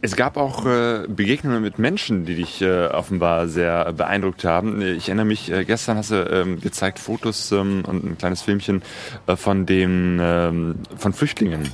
Es 0.00 0.14
gab 0.14 0.36
auch 0.36 0.64
äh, 0.64 1.06
Begegnungen 1.08 1.60
mit 1.60 1.78
Menschen, 1.80 2.24
die 2.24 2.36
dich 2.36 2.62
äh, 2.62 2.86
offenbar 2.86 3.48
sehr 3.48 3.92
beeindruckt 3.92 4.44
haben. 4.44 4.80
Ich 4.80 5.08
erinnere 5.08 5.26
mich, 5.26 5.50
äh, 5.50 5.64
gestern 5.64 5.96
hast 5.96 6.12
du 6.12 6.22
ähm, 6.30 6.60
gezeigt 6.60 7.00
Fotos 7.00 7.50
ähm, 7.50 7.82
und 7.84 8.04
ein 8.04 8.16
kleines 8.16 8.42
Filmchen 8.42 8.82
äh, 9.26 9.34
von 9.34 9.66
den 9.66 10.20
ähm, 10.22 10.76
von 10.96 11.12
Flüchtlingen, 11.12 11.68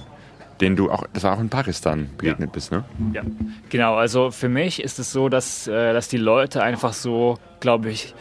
denen 0.65 0.77
du 0.77 0.91
auch, 0.91 1.05
das 1.13 1.23
war 1.23 1.37
auch 1.37 1.41
in 1.41 1.51
Pakistan 1.51 2.09
begegnet 2.17 2.53
bist, 2.53 2.73
ne? 2.73 2.85
Ja, 3.13 3.23
genau. 3.69 3.97
Also 3.97 4.31
für 4.31 4.49
mich 4.49 4.83
ist 4.83 4.99
es 4.99 5.13
so, 5.13 5.29
dass, 5.29 5.69
äh, 5.69 5.93
dass 5.93 6.09
die 6.09 6.17
Leute 6.17 6.63
einfach 6.63 6.95
so, 6.95 7.39
glaube 7.61 7.91
ich, 7.91 8.15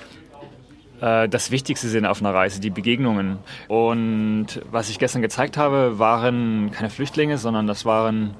äh, 0.99 1.29
das 1.29 1.51
Wichtigste 1.51 1.87
sind 1.87 2.05
auf 2.05 2.19
einer 2.19 2.33
Reise, 2.33 2.59
die 2.59 2.69
Begegnungen. 2.69 3.37
Und 3.69 4.61
was 4.69 4.89
ich 4.89 4.99
gestern 4.99 5.21
gezeigt 5.21 5.55
habe, 5.55 5.99
waren 5.99 6.71
keine 6.71 6.89
Flüchtlinge, 6.89 7.37
sondern 7.37 7.65
das 7.65 7.85
waren 7.85 8.35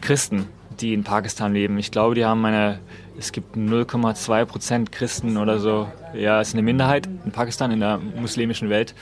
Christen, 0.00 0.46
die 0.80 0.94
in 0.94 1.02
Pakistan 1.02 1.52
leben. 1.52 1.76
Ich 1.78 1.90
glaube, 1.90 2.14
die 2.14 2.24
haben 2.24 2.44
eine, 2.44 2.78
es 3.18 3.32
gibt 3.32 3.56
0,2 3.56 4.44
Prozent 4.44 4.92
Christen 4.92 5.36
oder 5.36 5.58
so. 5.58 5.88
Ja, 6.14 6.40
es 6.40 6.48
ist 6.48 6.54
eine 6.54 6.62
Minderheit 6.62 7.08
in 7.24 7.32
Pakistan, 7.32 7.72
in 7.72 7.80
der 7.80 7.98
muslimischen 7.98 8.70
Welt. 8.70 8.94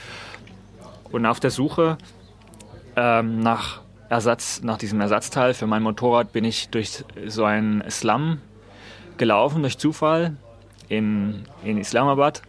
Und 1.11 1.27
auf 1.27 1.39
der 1.39 1.51
Suche 1.51 1.99
ähm, 2.95 3.41
nach 3.41 3.82
Ersatz, 4.13 4.61
nach 4.61 4.77
diesem 4.77 5.01
Ersatzteil 5.01 5.55
für 5.55 5.65
mein 5.65 5.81
Motorrad 5.81 6.33
bin 6.33 6.45
ich 6.45 6.69
durch 6.69 7.03
so 7.25 7.45
einen 7.45 7.83
Slum 7.89 8.37
gelaufen, 9.17 9.63
durch 9.63 9.79
Zufall 9.79 10.35
in, 10.87 11.45
in 11.63 11.79
Islamabad, 11.79 12.43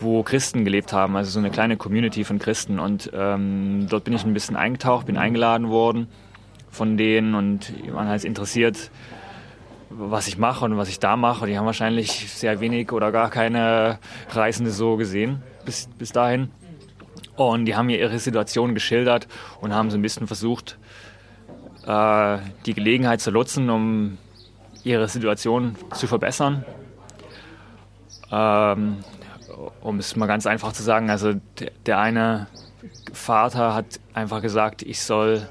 wo 0.00 0.22
Christen 0.22 0.64
gelebt 0.64 0.94
haben, 0.94 1.14
also 1.14 1.30
so 1.30 1.38
eine 1.40 1.50
kleine 1.50 1.76
Community 1.76 2.24
von 2.24 2.38
Christen. 2.38 2.78
Und 2.78 3.10
ähm, 3.14 3.86
dort 3.90 4.04
bin 4.04 4.14
ich 4.14 4.24
ein 4.24 4.32
bisschen 4.32 4.56
eingetaucht, 4.56 5.04
bin 5.04 5.18
eingeladen 5.18 5.68
worden 5.68 6.08
von 6.70 6.96
denen 6.96 7.34
und 7.34 7.70
waren 7.92 8.08
halt 8.08 8.24
interessiert, 8.24 8.90
was 9.90 10.26
ich 10.26 10.38
mache 10.38 10.64
und 10.64 10.78
was 10.78 10.88
ich 10.88 11.00
da 11.00 11.16
mache. 11.16 11.46
Die 11.46 11.58
haben 11.58 11.66
wahrscheinlich 11.66 12.32
sehr 12.32 12.60
wenig 12.60 12.92
oder 12.92 13.12
gar 13.12 13.28
keine 13.28 13.98
Reisende 14.30 14.70
so 14.70 14.96
gesehen 14.96 15.42
bis, 15.66 15.86
bis 15.98 16.12
dahin. 16.12 16.48
Und 17.36 17.66
die 17.66 17.76
haben 17.76 17.86
mir 17.86 17.98
ihre 17.98 18.18
Situation 18.18 18.74
geschildert 18.74 19.28
und 19.60 19.74
haben 19.74 19.90
so 19.90 19.98
ein 19.98 20.02
bisschen 20.02 20.26
versucht, 20.26 20.78
äh, 21.86 22.38
die 22.66 22.74
Gelegenheit 22.74 23.20
zu 23.20 23.30
nutzen, 23.30 23.70
um 23.70 24.18
ihre 24.82 25.08
Situation 25.08 25.76
zu 25.94 26.06
verbessern. 26.06 26.64
Ähm, 28.30 28.98
um 29.80 29.98
es 29.98 30.16
mal 30.16 30.26
ganz 30.26 30.46
einfach 30.46 30.72
zu 30.72 30.82
sagen, 30.82 31.10
also 31.10 31.34
der, 31.58 31.70
der 31.86 31.98
eine 31.98 32.46
Vater 33.12 33.74
hat 33.74 34.00
einfach 34.12 34.42
gesagt, 34.42 34.82
ich 34.82 35.02
soll 35.02 35.48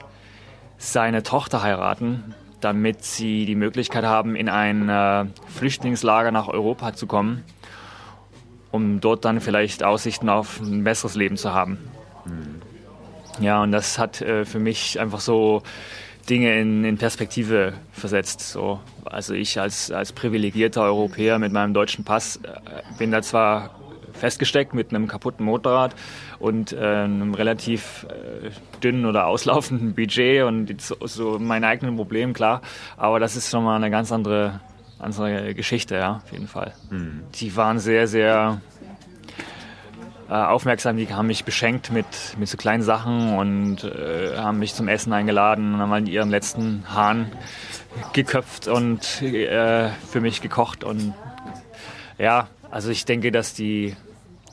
seine 0.78 1.24
Tochter 1.24 1.64
heiraten, 1.64 2.36
damit 2.60 3.04
sie 3.04 3.46
die 3.46 3.56
Möglichkeit 3.56 4.04
haben, 4.04 4.36
in 4.36 4.50
ein 4.50 4.90
äh, 4.90 5.26
Flüchtlingslager 5.48 6.32
nach 6.32 6.48
Europa 6.48 6.94
zu 6.94 7.08
kommen, 7.08 7.44
um 8.72 9.00
dort 9.00 9.26
dann 9.26 9.40
vielleicht 9.40 9.84
Aussichten 9.84 10.30
auf 10.30 10.60
ein 10.60 10.84
besseres 10.84 11.16
Leben 11.16 11.38
zu 11.38 11.54
haben. 11.54 11.78
Ja, 13.40 13.64
und 13.64 13.72
das 13.72 13.98
hat 13.98 14.22
äh, 14.22 14.46
für 14.46 14.60
mich 14.60 15.00
einfach 15.00 15.20
so 15.20 15.64
Dinge 16.30 16.60
in, 16.60 16.86
in 16.86 16.98
Perspektive 16.98 17.74
versetzt. 17.92 18.40
So. 18.42 18.80
Also 19.06 19.34
ich 19.34 19.60
als, 19.60 19.92
als 19.92 20.14
privilegierter 20.14 20.84
Europäer 20.84 21.40
mit 21.40 21.52
meinem 21.52 21.74
deutschen 21.74 22.06
Pass 22.06 22.38
äh, 22.38 22.60
bin 22.98 23.12
da 23.12 23.22
zwar 23.22 23.76
festgesteckt 24.14 24.74
mit 24.74 24.92
einem 24.92 25.08
kaputten 25.08 25.46
Motorrad 25.46 25.96
und 26.40 26.72
äh, 26.72 26.78
einem 26.78 27.34
relativ 27.34 28.06
äh, 28.10 28.52
dünnen 28.80 29.06
oder 29.06 29.28
auslaufenden 29.28 29.94
Budget 29.96 30.44
und 30.44 30.82
so, 30.82 30.96
so 31.06 31.40
meine 31.40 31.68
eigenen 31.68 31.96
Probleme, 31.96 32.34
klar. 32.34 32.62
Aber 32.96 33.20
das 33.20 33.36
ist 33.36 33.50
schon 33.50 33.64
mal 33.64 33.76
eine 33.76 33.90
ganz 33.90 34.12
andere, 34.12 34.62
andere 35.00 35.54
Geschichte, 35.54 35.96
ja, 35.96 36.22
auf 36.24 36.32
jeden 36.32 36.48
Fall. 36.48 36.74
Die 37.36 37.56
waren 37.56 37.80
sehr, 37.80 38.08
sehr 38.08 38.62
äh, 40.30 40.34
aufmerksam, 40.34 40.98
die 40.98 41.14
haben 41.14 41.28
mich 41.28 41.46
beschenkt 41.46 41.92
mit, 41.92 42.06
mit 42.38 42.48
so 42.48 42.58
kleinen 42.58 42.84
Sachen 42.84 43.38
und 43.38 43.84
äh, 43.84 44.38
haben 44.38 44.60
mich 44.60 44.74
zum 44.74 44.88
Essen 44.88 45.14
eingeladen 45.14 45.74
und 45.74 45.80
haben 45.80 45.90
mal 45.90 46.08
ihren 46.08 46.30
letzten 46.30 46.84
Hahn 46.94 47.32
geköpft 48.14 48.68
und 48.68 49.22
äh, 49.22 49.90
für 50.10 50.22
mich 50.22 50.42
gekocht 50.42 50.84
und 50.84 51.14
ja, 52.18 52.48
also 52.72 52.90
ich 52.90 53.06
denke, 53.06 53.32
dass 53.32 53.54
die, 53.54 53.96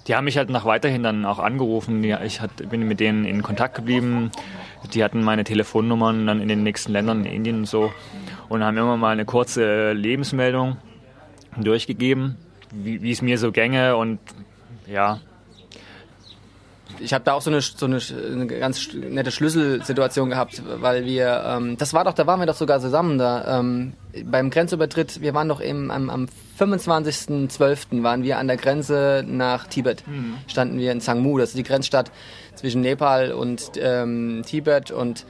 die 0.07 0.15
haben 0.15 0.25
mich 0.25 0.37
halt 0.37 0.51
nach 0.51 0.65
weiterhin 0.65 1.03
dann 1.03 1.25
auch 1.25 1.39
angerufen. 1.39 2.03
Ich 2.05 2.41
hat, 2.41 2.69
bin 2.69 2.87
mit 2.87 3.01
denen 3.01 3.25
in 3.25 3.43
Kontakt 3.43 3.75
geblieben. 3.75 4.31
Die 4.93 5.05
hatten 5.05 5.23
meine 5.23 5.45
Telefonnummern 5.45 6.27
dann 6.27 6.41
in 6.41 6.49
den 6.49 6.63
nächsten 6.63 6.93
Ländern, 6.93 7.25
in 7.25 7.33
Indien 7.33 7.57
und 7.59 7.67
so. 7.67 7.93
Und 8.49 8.65
haben 8.65 8.77
immer 8.77 8.97
mal 8.97 9.13
eine 9.13 9.25
kurze 9.25 9.93
Lebensmeldung 9.93 10.79
durchgegeben, 11.57 12.37
wie 12.73 13.11
es 13.11 13.23
mir 13.23 13.39
so 13.39 13.53
gänge. 13.53 13.97
Und 13.97 14.19
ja, 14.87 15.21
ich 17.01 17.13
habe 17.13 17.25
da 17.25 17.33
auch 17.35 17.43
so 17.43 17.51
eine, 17.51 17.61
so 17.61 17.87
eine, 17.87 17.99
eine 18.33 18.47
ganz 18.47 18.93
nette 18.95 19.31
Schlüsselsituation 19.31 20.31
gehabt, 20.31 20.63
weil 20.81 21.05
wir, 21.05 21.43
ähm, 21.47 21.77
das 21.77 21.95
war 21.95 22.05
doch, 22.05 22.15
da 22.15 22.27
waren 22.27 22.41
wir 22.41 22.47
doch 22.47 22.55
sogar 22.55 22.81
zusammen 22.81 23.19
da, 23.19 23.59
ähm, 23.59 23.95
beim 24.25 24.51
Grenzübertritt, 24.51 25.21
wir 25.21 25.35
waren 25.35 25.49
doch 25.49 25.63
eben 25.63 25.91
am, 25.91 26.11
am 26.11 26.29
25.12. 26.59 28.03
waren 28.03 28.23
wir 28.23 28.39
an 28.39 28.49
der 28.49 28.57
Grenze 28.57 29.25
nach 29.27 29.67
Tibet, 29.67 30.05
standen 30.47 30.79
wir 30.79 30.93
in 30.93 31.01
Sangmu, 31.01 31.39
das 31.39 31.51
ist 31.51 31.59
die 31.59 31.63
Grenzstadt 31.63 32.11
zwischen 32.61 32.83
Nepal 32.83 33.33
und 33.33 33.73
ähm, 33.77 34.43
Tibet. 34.47 34.91
Und 34.91 35.25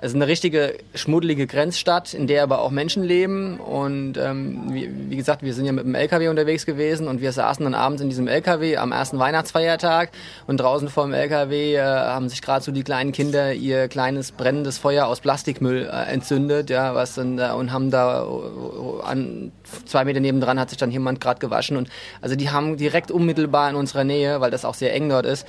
also 0.00 0.16
eine 0.16 0.26
richtige 0.26 0.78
schmuddelige 0.94 1.46
Grenzstadt, 1.46 2.14
in 2.14 2.26
der 2.26 2.42
aber 2.42 2.62
auch 2.62 2.70
Menschen 2.70 3.04
leben. 3.04 3.60
Und 3.60 4.16
ähm, 4.16 4.72
wie, 4.72 4.90
wie 5.10 5.16
gesagt, 5.16 5.42
wir 5.42 5.52
sind 5.52 5.66
ja 5.66 5.72
mit 5.72 5.84
dem 5.84 5.94
LKW 5.94 6.28
unterwegs 6.28 6.64
gewesen 6.64 7.06
und 7.06 7.20
wir 7.20 7.32
saßen 7.32 7.64
dann 7.64 7.74
abends 7.74 8.00
in 8.00 8.08
diesem 8.08 8.26
LKW 8.26 8.78
am 8.78 8.92
ersten 8.92 9.18
Weihnachtsfeiertag 9.18 10.10
und 10.46 10.58
draußen 10.58 10.88
vor 10.88 11.04
dem 11.04 11.12
LKW 11.12 11.74
äh, 11.74 11.82
haben 11.82 12.30
sich 12.30 12.40
gerade 12.40 12.64
so 12.64 12.72
die 12.72 12.82
kleinen 12.82 13.12
Kinder 13.12 13.52
ihr 13.52 13.88
kleines 13.88 14.32
brennendes 14.32 14.78
Feuer 14.78 15.06
aus 15.06 15.20
Plastikmüll 15.20 15.82
äh, 15.82 16.12
entzündet, 16.12 16.70
ja, 16.70 16.94
was 16.94 17.14
dann 17.14 17.36
da 17.36 17.52
und 17.52 17.70
haben 17.70 17.90
da 17.90 18.22
äh, 18.22 19.02
an 19.04 19.52
zwei 19.84 20.04
Meter 20.04 20.20
nebendran 20.20 20.58
hat 20.58 20.70
sich 20.70 20.78
dann 20.78 20.90
jemand 20.90 21.20
gerade 21.20 21.40
gewaschen 21.40 21.76
und 21.76 21.90
also 22.22 22.36
die 22.36 22.50
haben 22.50 22.78
direkt 22.78 23.10
unmittelbar 23.10 23.68
in 23.68 23.76
unserer 23.76 24.04
Nähe, 24.04 24.40
weil 24.40 24.50
das 24.50 24.64
auch 24.64 24.74
sehr 24.74 24.94
eng 24.94 25.10
dort 25.10 25.26
ist 25.26 25.46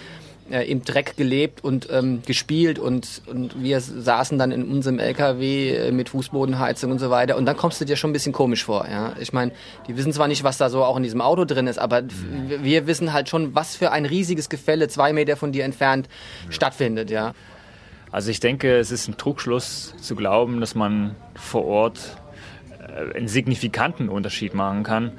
äh, 0.52 0.64
im 0.64 0.84
Dreck 0.84 1.16
gelebt 1.18 1.64
und 1.64 1.88
ähm, 1.92 2.22
gespielt 2.26 2.80
und, 2.80 3.22
und 3.28 3.62
wir 3.62 3.80
saßen 3.80 4.38
dann 4.38 4.52
in 4.52 4.64
unserem 4.72 5.00
LKW 5.00 5.70
äh, 5.76 5.92
mit 5.92 6.10
Fußbodenheizung 6.10 6.92
und 6.92 7.00
so 7.00 7.10
weiter 7.10 7.38
und 7.38 7.46
dann 7.46 7.58
kommst 7.58 7.80
du 7.82 7.86
dir 7.86 7.96
schon 7.96 8.10
ein 8.10 8.14
bisschen 8.14 8.34
komisch 8.34 8.64
vor. 8.64 8.88
Ja? 8.90 9.14
Ich 9.20 9.34
meine, 9.34 9.52
die 9.88 9.98
wissen 9.98 10.14
zwar 10.14 10.28
nicht, 10.28 10.44
was 10.44 10.58
da 10.58 10.70
so 10.70 10.84
auch 10.84 10.98
in 10.98 11.04
diesem 11.04 11.22
Auto 11.22 11.46
drin 11.46 11.68
ist, 11.68 11.80
aber 11.80 12.04
wir- 12.48 12.64
wir 12.64 12.88
wissen 12.88 13.14
halt 13.14 13.30
schon, 13.30 13.56
was 13.56 13.76
für 13.76 13.92
ein 13.92 14.06
riesiges 14.06 14.50
Gefälle 14.50 14.88
zwei 14.88 15.14
Meter 15.14 15.36
von 15.38 15.52
dir 15.52 15.64
entfernt 15.66 16.08
stattfindet. 16.50 17.10
Ja? 17.10 17.34
Also 18.12 18.30
ich 18.32 18.40
denke, 18.40 18.78
es 18.78 18.92
ist 18.92 19.08
ein 19.08 19.18
Trugschluss 19.18 19.94
zu 20.02 20.16
glauben, 20.16 20.60
dass 20.60 20.76
man 20.76 21.16
vor 21.36 21.66
Ort 21.66 22.18
äh, 22.80 23.18
einen 23.18 23.28
signifikanten 23.28 24.10
Unterschied 24.10 24.54
machen 24.54 24.84
kann. 24.84 25.12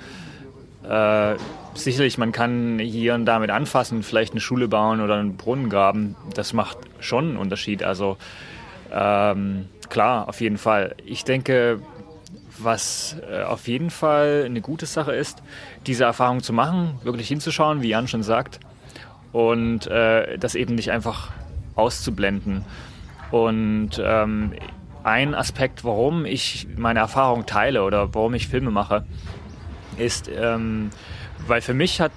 Äh, 0.89 1.37
sicherlich, 1.75 2.19
man 2.19 2.33
kann 2.33 2.79
hier 2.79 3.15
und 3.15 3.25
da 3.25 3.39
mit 3.39 3.51
anfassen, 3.51 4.03
vielleicht 4.03 4.33
eine 4.33 4.41
Schule 4.41 4.69
bauen 4.69 5.01
oder 5.01 5.17
einen 5.17 5.37
Brunnen 5.37 5.69
graben. 5.69 6.17
Das 6.35 6.53
macht 6.53 6.79
schon 7.01 7.31
einen 7.31 7.37
Unterschied. 7.37 7.83
Also 7.83 8.17
ähm, 8.93 9.69
klar, 9.89 10.29
auf 10.29 10.41
jeden 10.41 10.59
Fall. 10.59 10.97
Ich 11.05 11.25
denke, 11.25 11.81
was 12.59 13.17
äh, 13.31 13.43
auf 13.43 13.69
jeden 13.69 13.91
Fall 13.91 14.43
eine 14.47 14.61
gute 14.61 14.87
Sache 14.87 15.12
ist, 15.12 15.43
diese 15.87 16.05
Erfahrung 16.05 16.43
zu 16.43 16.53
machen, 16.53 16.99
wirklich 17.03 17.29
hinzuschauen, 17.29 17.83
wie 17.83 17.89
Jan 17.89 18.09
schon 18.09 18.23
sagt, 18.23 18.61
und 19.33 19.87
äh, 19.87 20.37
das 20.39 20.55
eben 20.55 20.75
nicht 20.75 20.91
einfach 20.91 21.31
auszublenden. 21.75 22.65
Und 23.31 24.01
ähm, 24.05 24.53
ein 25.05 25.35
Aspekt, 25.35 25.85
warum 25.85 26.27
ich 26.27 26.69
meine 26.77 27.01
Erfahrung 27.01 27.47
teile 27.47 27.83
oder 27.83 28.15
warum 28.15 28.35
ich 28.35 28.49
Filme 28.49 28.71
mache, 28.71 29.05
ist, 29.99 30.29
ähm, 30.29 30.91
weil 31.47 31.61
für 31.61 31.75
mich 31.75 32.01
hat 32.01 32.13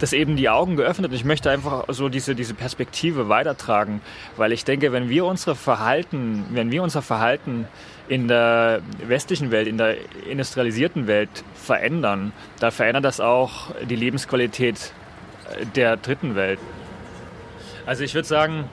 das 0.00 0.12
eben 0.14 0.36
die 0.36 0.48
Augen 0.48 0.76
geöffnet 0.76 1.10
und 1.10 1.14
ich 1.14 1.24
möchte 1.24 1.50
einfach 1.50 1.84
so 1.88 2.08
diese, 2.08 2.34
diese 2.34 2.54
Perspektive 2.54 3.28
weitertragen, 3.28 4.00
weil 4.36 4.52
ich 4.52 4.64
denke, 4.64 4.92
wenn 4.92 5.10
wir 5.10 5.26
unsere 5.26 5.54
Verhalten, 5.54 6.46
wenn 6.52 6.70
wir 6.70 6.82
unser 6.82 7.02
Verhalten 7.02 7.68
in 8.08 8.26
der 8.26 8.80
westlichen 9.06 9.50
Welt, 9.50 9.68
in 9.68 9.76
der 9.76 9.96
industrialisierten 10.28 11.06
Welt 11.06 11.44
verändern, 11.54 12.32
da 12.58 12.70
verändert 12.70 13.04
das 13.04 13.20
auch 13.20 13.74
die 13.88 13.96
Lebensqualität 13.96 14.92
äh, 15.50 15.66
der 15.66 15.96
dritten 15.96 16.34
Welt. 16.34 16.58
Also 17.84 18.02
ich 18.02 18.14
würde 18.14 18.26
sagen, 18.26 18.64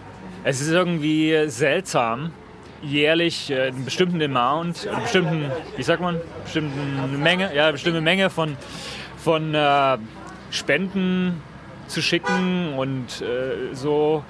es 0.44 0.62
ist 0.62 0.70
irgendwie 0.70 1.48
seltsam, 1.48 2.32
jährlich 2.82 3.52
äh, 3.52 3.68
einen 3.68 3.86
bestimmten 3.86 4.22
Amount, 4.22 4.88
einen 4.88 5.02
bestimmten, 5.02 5.52
wie 5.76 5.84
sagt 5.84 6.02
man, 6.02 6.20
bestimmten 6.44 7.22
Menge, 7.22 7.54
ja, 7.56 7.64
eine 7.64 7.74
bestimmte 7.74 8.02
Menge 8.02 8.30
von, 8.30 8.58
von 9.18 9.54
äh, 9.54 9.98
Spenden 10.52 11.42
zu 11.88 12.02
schicken 12.02 12.74
und 12.78 13.22
äh, 13.22 13.74
so 13.74 14.24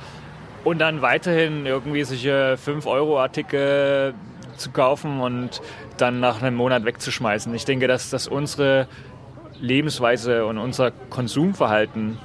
und 0.63 0.79
dann 0.79 1.01
weiterhin 1.01 1.65
irgendwie 1.65 2.03
solche 2.03 2.57
5-Euro-Artikel 2.63 4.13
zu 4.57 4.71
kaufen 4.71 5.21
und 5.21 5.61
dann 5.97 6.19
nach 6.19 6.41
einem 6.41 6.55
Monat 6.55 6.83
wegzuschmeißen. 6.83 7.53
Ich 7.55 7.65
denke, 7.65 7.87
dass, 7.87 8.09
dass 8.09 8.27
unsere 8.27 8.87
Lebensweise 9.59 10.45
und 10.45 10.57
unser 10.57 10.91
Konsumverhalten 10.91 12.17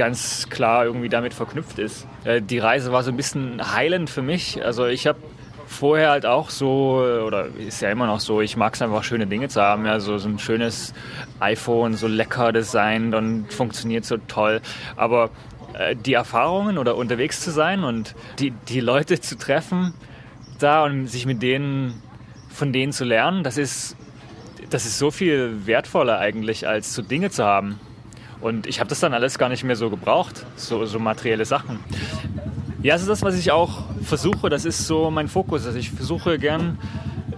ganz 0.00 0.48
klar 0.48 0.86
irgendwie 0.86 1.10
damit 1.10 1.34
verknüpft 1.34 1.78
ist. 1.78 2.06
Äh, 2.24 2.40
Die 2.40 2.58
Reise 2.58 2.90
war 2.90 3.02
so 3.02 3.10
ein 3.10 3.18
bisschen 3.18 3.74
heilend 3.74 4.08
für 4.08 4.22
mich. 4.22 4.64
Also 4.64 4.86
ich 4.86 5.06
habe 5.06 5.18
vorher 5.66 6.08
halt 6.08 6.24
auch 6.24 6.48
so, 6.48 7.04
oder 7.26 7.48
ist 7.58 7.82
ja 7.82 7.90
immer 7.90 8.06
noch 8.06 8.18
so, 8.18 8.40
ich 8.40 8.56
mag 8.56 8.72
es 8.72 8.80
einfach, 8.80 9.04
schöne 9.04 9.26
Dinge 9.26 9.48
zu 9.48 9.60
haben. 9.60 9.84
Ja, 9.84 10.00
so, 10.00 10.16
so 10.16 10.26
ein 10.30 10.38
schönes 10.38 10.94
iPhone, 11.38 11.96
so 11.96 12.06
lecker 12.06 12.50
designt 12.50 13.14
und 13.14 13.52
funktioniert 13.52 14.06
so 14.06 14.16
toll. 14.16 14.62
Aber 14.96 15.28
äh, 15.74 15.94
die 15.94 16.14
Erfahrungen 16.14 16.78
oder 16.78 16.96
unterwegs 16.96 17.42
zu 17.42 17.50
sein 17.50 17.84
und 17.84 18.14
die, 18.38 18.52
die 18.70 18.80
Leute 18.80 19.20
zu 19.20 19.36
treffen 19.36 19.92
da 20.60 20.82
und 20.82 21.08
sich 21.08 21.26
mit 21.26 21.42
denen, 21.42 22.02
von 22.48 22.72
denen 22.72 22.92
zu 22.92 23.04
lernen, 23.04 23.44
das 23.44 23.58
ist, 23.58 23.96
das 24.70 24.86
ist 24.86 24.98
so 24.98 25.10
viel 25.10 25.66
wertvoller 25.66 26.18
eigentlich, 26.18 26.66
als 26.66 26.94
so 26.94 27.02
Dinge 27.02 27.28
zu 27.28 27.44
haben. 27.44 27.78
Und 28.40 28.66
ich 28.66 28.80
habe 28.80 28.88
das 28.88 29.00
dann 29.00 29.12
alles 29.12 29.38
gar 29.38 29.48
nicht 29.48 29.64
mehr 29.64 29.76
so 29.76 29.90
gebraucht, 29.90 30.46
so, 30.56 30.86
so 30.86 30.98
materielle 30.98 31.44
Sachen. 31.44 31.78
Ja, 32.82 32.94
das 32.94 33.02
ist 33.02 33.08
das, 33.08 33.22
was 33.22 33.38
ich 33.38 33.52
auch 33.52 33.84
versuche. 34.02 34.48
Das 34.48 34.64
ist 34.64 34.86
so 34.86 35.10
mein 35.10 35.28
Fokus. 35.28 35.66
Also 35.66 35.78
ich 35.78 35.90
versuche 35.90 36.38
gern 36.38 36.78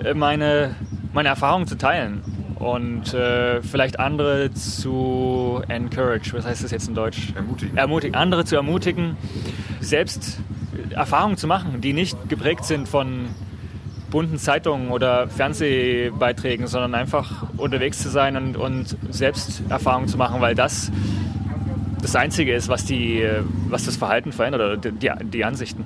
äh, 0.05 0.15
meine, 0.15 0.77
meine 1.13 1.29
Erfahrungen 1.29 1.67
zu 1.67 1.77
teilen 1.77 2.23
und 2.57 3.13
äh, 3.13 3.61
vielleicht 3.63 3.99
andere 3.99 4.53
zu 4.53 5.61
encourage. 5.67 6.33
Was 6.33 6.47
heißt 6.47 6.63
das 6.63 6.71
jetzt 6.71 6.87
in 6.87 6.95
Deutsch? 6.95 7.33
Ermutigen. 7.35 7.77
Ermutigen. 7.77 8.15
Andere 8.15 8.45
zu 8.45 8.55
ermutigen, 8.55 9.17
selbst 9.81 10.39
Erfahrungen 10.91 11.37
zu 11.37 11.49
machen, 11.49 11.81
die 11.81 11.93
nicht 11.93 12.17
geprägt 12.29 12.65
sind 12.65 12.89
von 12.89 13.31
bunten 14.13 14.39
Zeitungen 14.39 14.91
oder 14.91 15.27
Fernsehbeiträgen, 15.27 16.69
sondern 16.69 16.95
einfach 16.95 17.47
unterwegs 17.57 17.99
zu 18.01 18.11
sein 18.11 18.37
und, 18.37 18.57
und 18.57 18.97
selbst 19.11 19.63
Erfahrungen 19.69 20.07
zu 20.07 20.17
machen, 20.17 20.41
weil 20.41 20.55
das 20.55 20.93
das 22.01 22.17
Einzige 22.17 22.53
ist, 22.53 22.69
was, 22.69 22.85
die, 22.85 23.27
was 23.69 23.85
das 23.85 23.97
Verhalten 23.97 24.33
verändert 24.33 24.61
oder 24.61 24.77
die, 24.77 25.11
die 25.25 25.45
Ansichten. 25.45 25.85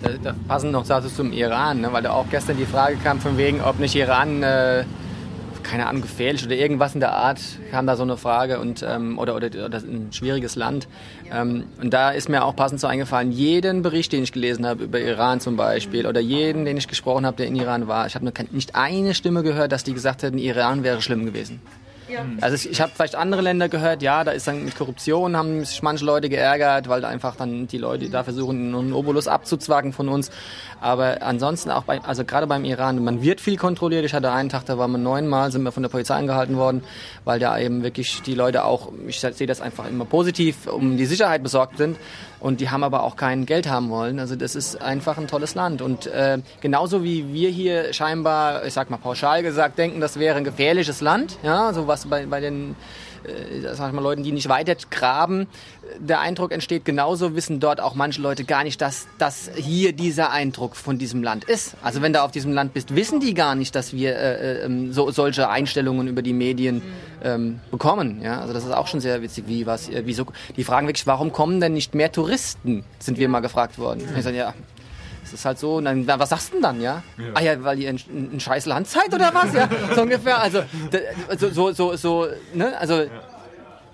Da, 0.00 0.10
da 0.22 0.34
passen 0.48 0.70
noch 0.70 0.84
Sachen 0.84 1.10
zum 1.10 1.32
Iran, 1.32 1.80
ne? 1.80 1.92
weil 1.92 2.02
da 2.02 2.12
auch 2.12 2.26
gestern 2.30 2.56
die 2.56 2.64
Frage 2.64 2.96
kam 2.96 3.20
von 3.20 3.36
wegen, 3.36 3.60
ob 3.60 3.78
nicht 3.78 3.94
Iran, 3.94 4.42
äh, 4.42 4.84
keine 5.62 5.86
Ahnung, 5.86 6.02
gefährlich 6.02 6.44
oder 6.44 6.54
irgendwas 6.54 6.94
in 6.94 7.00
der 7.00 7.12
Art, 7.12 7.40
kam 7.70 7.86
da 7.86 7.96
so 7.96 8.02
eine 8.02 8.16
Frage 8.16 8.58
und 8.58 8.84
ähm, 8.86 9.18
oder, 9.18 9.34
oder, 9.34 9.46
oder 9.46 9.78
ein 9.78 10.08
schwieriges 10.12 10.56
Land. 10.56 10.88
Ähm, 11.32 11.64
und 11.80 11.92
da 11.92 12.10
ist 12.10 12.28
mir 12.28 12.44
auch 12.44 12.54
passend 12.54 12.80
so 12.80 12.86
eingefallen, 12.86 13.32
jeden 13.32 13.82
Bericht, 13.82 14.12
den 14.12 14.22
ich 14.22 14.32
gelesen 14.32 14.66
habe 14.66 14.84
über 14.84 15.00
Iran 15.00 15.40
zum 15.40 15.56
Beispiel 15.56 16.06
oder 16.06 16.20
jeden, 16.20 16.64
den 16.64 16.76
ich 16.76 16.88
gesprochen 16.88 17.26
habe, 17.26 17.36
der 17.36 17.46
in 17.46 17.56
Iran 17.56 17.88
war, 17.88 18.06
ich 18.06 18.14
habe 18.14 18.30
nicht 18.50 18.74
eine 18.74 19.14
Stimme 19.14 19.42
gehört, 19.42 19.72
dass 19.72 19.84
die 19.84 19.94
gesagt 19.94 20.22
hätten, 20.22 20.38
Iran 20.38 20.84
wäre 20.84 21.02
schlimm 21.02 21.24
gewesen. 21.24 21.60
Also 22.40 22.56
ich, 22.56 22.70
ich 22.70 22.80
habe 22.80 22.92
vielleicht 22.94 23.14
andere 23.14 23.42
Länder 23.42 23.68
gehört, 23.68 24.02
ja, 24.02 24.24
da 24.24 24.32
ist 24.32 24.46
dann 24.46 24.64
mit 24.64 24.76
Korruption, 24.76 25.36
haben 25.36 25.64
sich 25.64 25.82
manche 25.82 26.04
Leute 26.04 26.28
geärgert, 26.28 26.88
weil 26.88 27.00
da 27.00 27.08
einfach 27.08 27.36
dann 27.36 27.66
die 27.66 27.78
Leute 27.78 28.08
da 28.10 28.24
versuchen, 28.24 28.74
einen 28.74 28.92
Obolus 28.92 29.28
abzuzwacken 29.28 29.92
von 29.92 30.08
uns. 30.08 30.30
Aber 30.80 31.22
ansonsten 31.22 31.70
auch 31.70 31.84
bei, 31.84 32.00
also 32.02 32.24
gerade 32.24 32.46
beim 32.46 32.64
Iran, 32.64 33.02
man 33.02 33.22
wird 33.22 33.40
viel 33.40 33.56
kontrolliert. 33.56 34.04
Ich 34.04 34.14
hatte 34.14 34.32
einen 34.32 34.48
Tag, 34.48 34.66
da 34.66 34.78
waren 34.78 34.90
wir 34.90 34.98
neunmal, 34.98 35.52
sind 35.52 35.62
wir 35.62 35.72
von 35.72 35.82
der 35.82 35.90
Polizei 35.90 36.14
angehalten 36.14 36.56
worden, 36.56 36.82
weil 37.24 37.38
da 37.38 37.58
eben 37.58 37.82
wirklich 37.82 38.22
die 38.22 38.34
Leute 38.34 38.64
auch, 38.64 38.92
ich 39.06 39.20
sehe 39.20 39.46
das 39.46 39.60
einfach 39.60 39.88
immer 39.88 40.04
positiv, 40.04 40.66
um 40.66 40.96
die 40.96 41.06
Sicherheit 41.06 41.42
besorgt 41.42 41.78
sind. 41.78 41.96
Und 42.42 42.60
die 42.60 42.70
haben 42.70 42.82
aber 42.82 43.04
auch 43.04 43.14
kein 43.14 43.46
Geld 43.46 43.70
haben 43.70 43.88
wollen. 43.88 44.18
Also 44.18 44.34
das 44.34 44.56
ist 44.56 44.82
einfach 44.82 45.16
ein 45.16 45.28
tolles 45.28 45.54
Land. 45.54 45.80
Und 45.80 46.08
äh, 46.08 46.38
genauso 46.60 47.04
wie 47.04 47.32
wir 47.32 47.50
hier 47.50 47.92
scheinbar, 47.92 48.66
ich 48.66 48.74
sag 48.74 48.90
mal 48.90 48.96
pauschal 48.96 49.44
gesagt, 49.44 49.78
denken, 49.78 50.00
das 50.00 50.18
wäre 50.18 50.38
ein 50.38 50.42
gefährliches 50.42 51.00
Land, 51.00 51.38
ja, 51.44 51.72
so 51.72 51.86
was 51.86 52.01
bei, 52.08 52.26
bei 52.26 52.40
den 52.40 52.76
äh, 53.24 53.74
sag 53.74 53.88
ich 53.88 53.94
mal, 53.94 54.02
Leuten, 54.02 54.22
die 54.22 54.32
nicht 54.32 54.48
weiter 54.48 54.74
graben, 54.90 55.46
der 55.98 56.20
Eindruck 56.20 56.52
entsteht, 56.52 56.84
genauso 56.84 57.34
wissen 57.34 57.60
dort 57.60 57.80
auch 57.80 57.94
manche 57.94 58.20
Leute 58.20 58.44
gar 58.44 58.64
nicht, 58.64 58.80
dass, 58.80 59.06
dass 59.18 59.50
hier 59.54 59.92
dieser 59.92 60.30
Eindruck 60.30 60.76
von 60.76 60.98
diesem 60.98 61.22
Land 61.22 61.44
ist. 61.44 61.76
Also 61.82 62.02
wenn 62.02 62.12
du 62.12 62.22
auf 62.22 62.32
diesem 62.32 62.52
Land 62.52 62.74
bist, 62.74 62.94
wissen 62.94 63.20
die 63.20 63.34
gar 63.34 63.54
nicht, 63.54 63.74
dass 63.74 63.92
wir 63.92 64.16
äh, 64.16 64.64
ähm, 64.64 64.92
so, 64.92 65.10
solche 65.10 65.48
Einstellungen 65.48 66.08
über 66.08 66.22
die 66.22 66.32
Medien 66.32 66.82
ähm, 67.22 67.60
bekommen. 67.70 68.20
Ja? 68.22 68.40
Also 68.40 68.52
das 68.52 68.64
ist 68.64 68.72
auch 68.72 68.86
schon 68.86 69.00
sehr 69.00 69.22
witzig. 69.22 69.44
Wie, 69.46 69.66
was, 69.66 69.88
äh, 69.88 70.02
wieso, 70.04 70.26
die 70.56 70.64
fragen 70.64 70.86
wirklich, 70.86 71.06
warum 71.06 71.32
kommen 71.32 71.60
denn 71.60 71.74
nicht 71.74 71.94
mehr 71.94 72.10
Touristen, 72.10 72.84
sind 72.98 73.18
wir 73.18 73.28
mal 73.28 73.40
gefragt 73.40 73.78
worden. 73.78 74.02
Ich 74.16 74.24
sage, 74.24 74.36
ja, 74.36 74.54
das 75.32 75.40
ist 75.40 75.44
halt 75.44 75.58
so. 75.58 75.76
Und 75.76 75.84
dann, 75.86 76.06
was 76.06 76.28
sagst 76.28 76.48
du 76.50 76.52
denn 76.54 76.62
dann, 76.62 76.80
ja? 76.80 77.02
Ah 77.34 77.40
ja, 77.40 77.62
weil 77.64 77.78
ihr 77.78 77.88
ein, 77.90 78.38
scheiß 78.40 78.66
Land 78.66 78.86
seid 78.88 79.12
oder 79.12 79.32
was? 79.34 79.52
Ja, 79.54 79.68
so 79.94 80.02
ungefähr. 80.02 80.38
Also 80.40 80.62
da- 80.90 81.36
so, 81.36 81.72
so, 81.72 81.96
so, 81.96 82.26
ne? 82.54 82.78
Also 82.78 83.04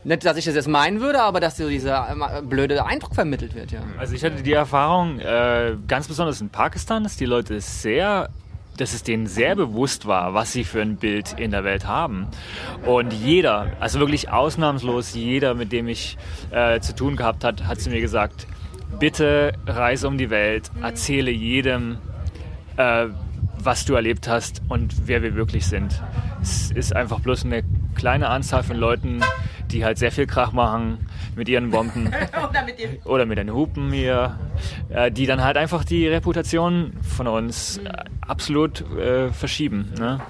nicht, 0.05 0.24
dass 0.24 0.37
ich 0.37 0.44
das 0.44 0.55
jetzt 0.55 0.68
meinen 0.68 1.01
würde, 1.01 1.20
aber 1.22 1.40
dass 1.40 1.57
so 1.57 1.68
dieser 1.68 2.38
äh, 2.38 2.42
blöde 2.42 2.85
Eindruck 2.87 3.14
vermittelt 3.14 3.55
wird, 3.55 3.72
ja. 3.72 3.81
Also 3.98 4.14
ich 4.14 4.24
hatte 4.24 4.42
die 4.42 4.53
Erfahrung, 4.53 5.18
äh, 5.20 5.74
ganz 5.87 6.09
besonders 6.09 6.40
in 6.40 6.48
Pakistan, 6.51 7.03
dass 7.03 7.16
die 7.16 7.27
Leute 7.27 7.61
sehr, 7.61 8.29
dass 8.79 8.94
es 8.94 9.03
denen 9.03 9.27
sehr 9.27 9.57
bewusst 9.57 10.07
war, 10.07 10.35
was 10.35 10.53
sie 10.53 10.64
für 10.64 10.81
ein 10.81 10.96
Bild 10.96 11.35
in 11.38 11.51
der 11.51 11.64
Welt 11.64 11.87
haben. 11.87 12.29
Und 12.87 13.12
jeder, 13.12 13.72
also 13.81 13.98
wirklich 13.98 14.31
ausnahmslos 14.31 15.14
jeder, 15.14 15.55
mit 15.55 15.72
dem 15.72 15.88
ich 15.88 16.16
äh, 16.53 16.79
zu 16.81 16.94
tun 16.94 17.16
gehabt 17.16 17.42
hat, 17.44 17.66
hat 17.66 17.81
zu 17.81 17.90
mir 17.90 18.01
gesagt, 18.01 18.46
bitte 18.98 19.53
reise 19.66 20.09
um 20.09 20.18
die 20.18 20.31
Welt, 20.31 20.70
erzähle 20.83 21.31
jedem, 21.31 21.98
äh, 22.77 23.07
was 23.61 23.85
du 23.85 23.94
erlebt 23.94 24.29
hast 24.29 24.62
und 24.68 25.07
wer 25.07 25.22
wir 25.22 25.35
wirklich 25.35 25.66
sind. 25.66 26.01
Es 26.40 26.70
ist 26.70 26.94
einfach 26.94 27.20
bloß 27.20 27.44
eine 27.44 27.64
kleine 27.94 28.29
Anzahl 28.29 28.62
von 28.62 28.77
Leuten, 28.77 29.20
die 29.70 29.85
halt 29.85 29.98
sehr 29.98 30.12
viel 30.12 30.27
Krach 30.27 30.53
machen 30.53 31.07
mit 31.37 31.48
ihren 31.48 31.70
Bomben 31.70 32.11
oder 33.05 33.27
mit 33.27 33.38
den 33.38 33.53
Hupen 33.53 33.92
hier, 33.92 34.38
äh, 34.88 35.11
die 35.11 35.27
dann 35.27 35.42
halt 35.42 35.57
einfach 35.57 35.85
die 35.85 36.07
Reputation 36.07 36.92
von 37.03 37.27
uns 37.27 37.79
äh, 37.79 37.90
absolut 38.27 38.81
äh, 38.96 39.31
verschieben. 39.31 39.92
Ne? 39.98 40.20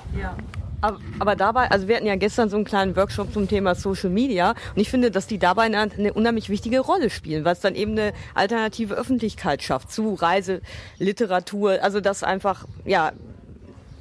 Aber, 0.80 0.98
aber 1.18 1.36
dabei, 1.36 1.70
also 1.70 1.88
wir 1.88 1.96
hatten 1.96 2.06
ja 2.06 2.16
gestern 2.16 2.48
so 2.50 2.56
einen 2.56 2.64
kleinen 2.64 2.94
Workshop 2.96 3.32
zum 3.32 3.48
Thema 3.48 3.74
Social 3.74 4.10
Media 4.10 4.50
und 4.50 4.80
ich 4.80 4.90
finde, 4.90 5.10
dass 5.10 5.26
die 5.26 5.38
dabei 5.38 5.62
eine, 5.62 5.78
eine 5.78 6.12
unheimlich 6.12 6.48
wichtige 6.48 6.80
Rolle 6.80 7.10
spielen, 7.10 7.44
weil 7.44 7.54
es 7.54 7.60
dann 7.60 7.74
eben 7.74 7.92
eine 7.92 8.12
alternative 8.34 8.94
Öffentlichkeit 8.94 9.62
schafft 9.62 9.90
zu 9.90 10.14
Reiseliteratur, 10.14 11.82
also 11.82 12.00
dass 12.00 12.22
einfach, 12.22 12.66
ja, 12.84 13.12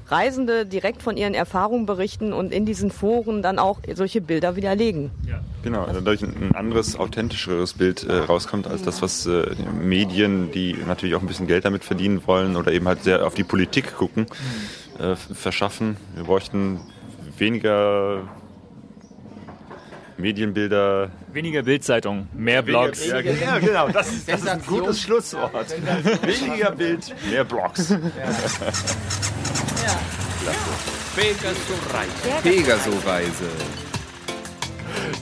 Reisende 0.09 0.65
direkt 0.65 1.01
von 1.01 1.17
ihren 1.17 1.33
Erfahrungen 1.33 1.85
berichten 1.85 2.31
und 2.31 2.53
in 2.53 2.65
diesen 2.65 2.91
Foren 2.91 3.41
dann 3.41 3.59
auch 3.59 3.81
solche 3.93 4.21
Bilder 4.21 4.55
widerlegen. 4.55 5.11
Genau, 5.63 5.85
dadurch 5.85 6.21
ein 6.21 6.55
anderes, 6.55 6.95
authentischeres 6.95 7.73
Bild 7.73 8.03
äh, 8.05 8.19
rauskommt 8.19 8.67
als 8.67 8.83
das, 8.83 9.01
was 9.01 9.25
äh, 9.25 9.53
Medien, 9.81 10.49
die 10.51 10.77
natürlich 10.87 11.15
auch 11.15 11.21
ein 11.21 11.27
bisschen 11.27 11.47
Geld 11.47 11.65
damit 11.65 11.83
verdienen 11.83 12.21
wollen 12.25 12.55
oder 12.55 12.71
eben 12.71 12.87
halt 12.87 13.03
sehr 13.03 13.25
auf 13.25 13.33
die 13.33 13.43
Politik 13.43 13.97
gucken, 13.97 14.27
äh, 14.99 15.15
verschaffen. 15.15 15.97
Wir 16.15 16.23
bräuchten 16.23 16.79
weniger 17.37 18.27
Medienbilder. 20.17 21.11
Weniger 21.31 21.63
Bildzeitung, 21.63 22.27
mehr 22.33 22.61
Blogs. 22.61 23.05
Ja, 23.05 23.19
ja, 23.19 23.59
genau, 23.59 23.89
das 23.89 24.11
ist, 24.11 24.27
das 24.27 24.41
ist 24.41 24.47
ein 24.47 24.61
gutes 24.65 25.01
Schlusswort. 25.01 25.69
Weniger 26.21 26.71
Bild, 26.71 27.13
mehr 27.29 27.43
Blogs. 27.43 27.93
Pegaso-Reise. 31.15 32.41
Pegaso-Reise. 32.43 33.86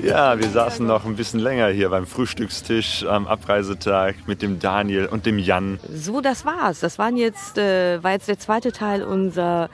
Ja, 0.04 0.38
wir 0.38 0.50
saßen 0.50 0.86
noch 0.86 1.06
ein 1.06 1.16
bisschen 1.16 1.40
länger 1.40 1.68
hier 1.70 1.90
beim 1.90 2.06
Frühstückstisch 2.06 3.06
am 3.06 3.28
Abreisetag 3.28 4.16
mit 4.28 4.42
dem 4.42 4.60
Daniel 4.60 5.08
und 5.08 5.26
dem 5.26 5.40
Jan. 5.40 5.80
So, 5.92 6.22
das 6.22 6.46
war's. 6.46 6.80
Das 6.82 7.00
waren 7.00 7.18
jetzt, 7.18 7.58
äh, 7.58 8.04
war 8.04 8.12
jetzt 8.12 8.28
der 8.28 8.38
zweite 8.38 8.72
Teil 8.72 9.04
unser, 9.04 9.70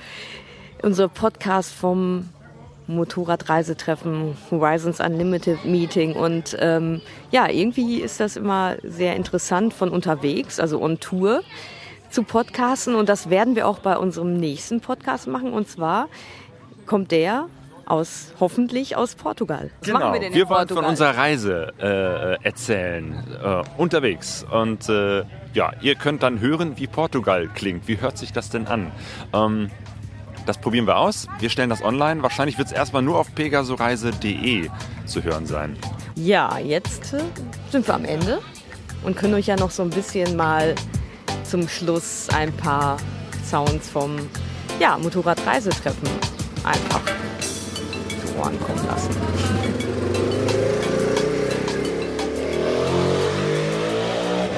unser 0.84 1.10
Podcast 1.10 1.74
vom 1.74 2.30
Motorradreisetreffen 2.88 4.38
Horizons 4.52 5.00
Unlimited 5.00 5.66
Meeting. 5.66 6.14
Und 6.14 6.56
ähm, 6.60 7.02
ja, 7.32 7.50
irgendwie 7.50 8.00
ist 8.00 8.20
das 8.20 8.36
immer 8.36 8.78
sehr 8.84 9.16
interessant 9.16 9.74
von 9.74 9.90
unterwegs, 9.90 10.60
also 10.60 10.82
on 10.82 11.00
Tour, 11.00 11.42
zu 12.10 12.24
podcasten. 12.24 12.96
Und 12.96 13.10
das 13.10 13.30
werden 13.30 13.56
wir 13.56 13.68
auch 13.68 13.80
bei 13.80 13.98
unserem 13.98 14.34
nächsten 14.38 14.82
Podcast 14.82 15.28
machen. 15.28 15.52
Und 15.54 15.68
zwar 15.68 16.10
kommt 16.86 17.12
der 17.12 17.48
aus, 17.92 18.34
hoffentlich 18.40 18.96
aus 18.96 19.16
Portugal. 19.16 19.70
Was 19.82 19.90
machen 19.90 20.14
wir 20.14 20.20
denn 20.20 20.32
Genau. 20.34 20.50
wollen 20.50 20.58
Portugal? 20.60 20.84
von 20.84 20.90
unserer 20.90 21.18
Reise 21.18 21.74
äh, 21.80 22.44
erzählen, 22.46 23.14
äh, 23.44 23.64
unterwegs. 23.78 24.46
Und 24.50 24.88
äh, 24.90 25.24
ja, 25.54 25.72
ihr 25.82 25.96
könnt 25.96 26.24
dann 26.24 26.40
hören, 26.40 26.78
wie 26.78 26.88
Portugal 26.88 27.50
klingt. 27.54 27.88
Wie 27.88 28.00
hört 28.00 28.18
sich 28.18 28.32
das 28.32 28.50
denn 28.50 28.68
an? 28.68 28.92
Ähm, 29.34 29.70
das 30.46 30.58
probieren 30.58 30.88
wir 30.88 30.98
aus. 30.98 31.28
Wir 31.40 31.50
stellen 31.50 31.70
das 31.70 31.84
online. 31.84 32.24
Wahrscheinlich 32.24 32.58
wird 32.58 32.68
es 32.70 32.74
erstmal 32.74 33.02
nur 33.04 33.20
auf 33.20 33.36
pegasoreise.de 33.36 34.70
zu 35.06 35.24
hören 35.24 35.46
sein. 35.46 35.78
Ja, 36.16 36.58
jetzt 36.58 37.14
äh, 37.14 37.22
sind 37.70 37.88
wir 37.88 37.94
am 37.94 38.06
Ende 38.06 38.40
und 39.04 39.16
können 39.18 39.34
euch 39.34 39.48
ja 39.48 39.56
noch 39.58 39.72
so 39.72 39.84
ein 39.84 39.90
bisschen 39.90 40.36
mal 40.36 40.76
zum 41.44 41.68
Schluss 41.68 42.28
ein 42.34 42.52
paar 42.54 42.98
Sounds 43.46 43.90
vom 43.90 44.16
ja, 44.80 44.98
Motorradreisetreffen 44.98 46.08
einfach 46.64 47.01
ankommen 48.44 48.86
lassen. 48.88 49.10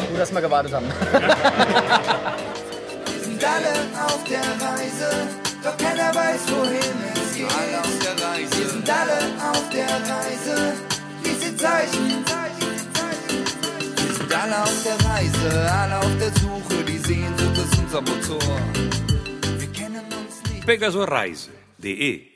Gut, 0.09 0.19
dass 0.19 0.33
wir 0.33 0.41
gewartet 0.41 0.73
haben. 0.73 0.85
sind 3.43 3.43
alle 3.43 4.05
auf 4.05 4.23
der 4.25 4.41
Reise, 4.41 5.27
doch 5.63 5.77
keiner 5.77 6.13
weiß, 6.13 6.41
wohin 6.49 6.97
es 7.13 7.35
geht. 7.35 7.45
Alle 7.45 7.79
auf 7.79 7.99
der 7.99 8.25
Reise. 8.25 8.57
Wir 8.59 8.69
sind 8.69 8.89
alle 8.89 9.19
auf 9.51 9.69
der 9.69 9.87
Reise, 9.87 10.73
diese 11.25 11.55
Zeichen. 11.57 12.23
Wir 13.95 14.13
sind 14.13 14.33
alle 14.35 14.63
auf 14.63 14.83
der 14.83 15.09
Reise, 15.09 15.71
alle 15.71 15.97
auf 15.99 16.17
der 16.19 16.31
Suche, 16.41 16.83
die 16.85 16.97
Sehnsucht 16.97 17.57
ist 17.57 17.79
unser 17.79 18.01
Motor. 18.01 18.59
Wir 19.57 19.71
kennen 19.71 20.05
uns 20.05 20.51
nicht. 20.51 20.65
Pegasoreise.de 20.65 22.32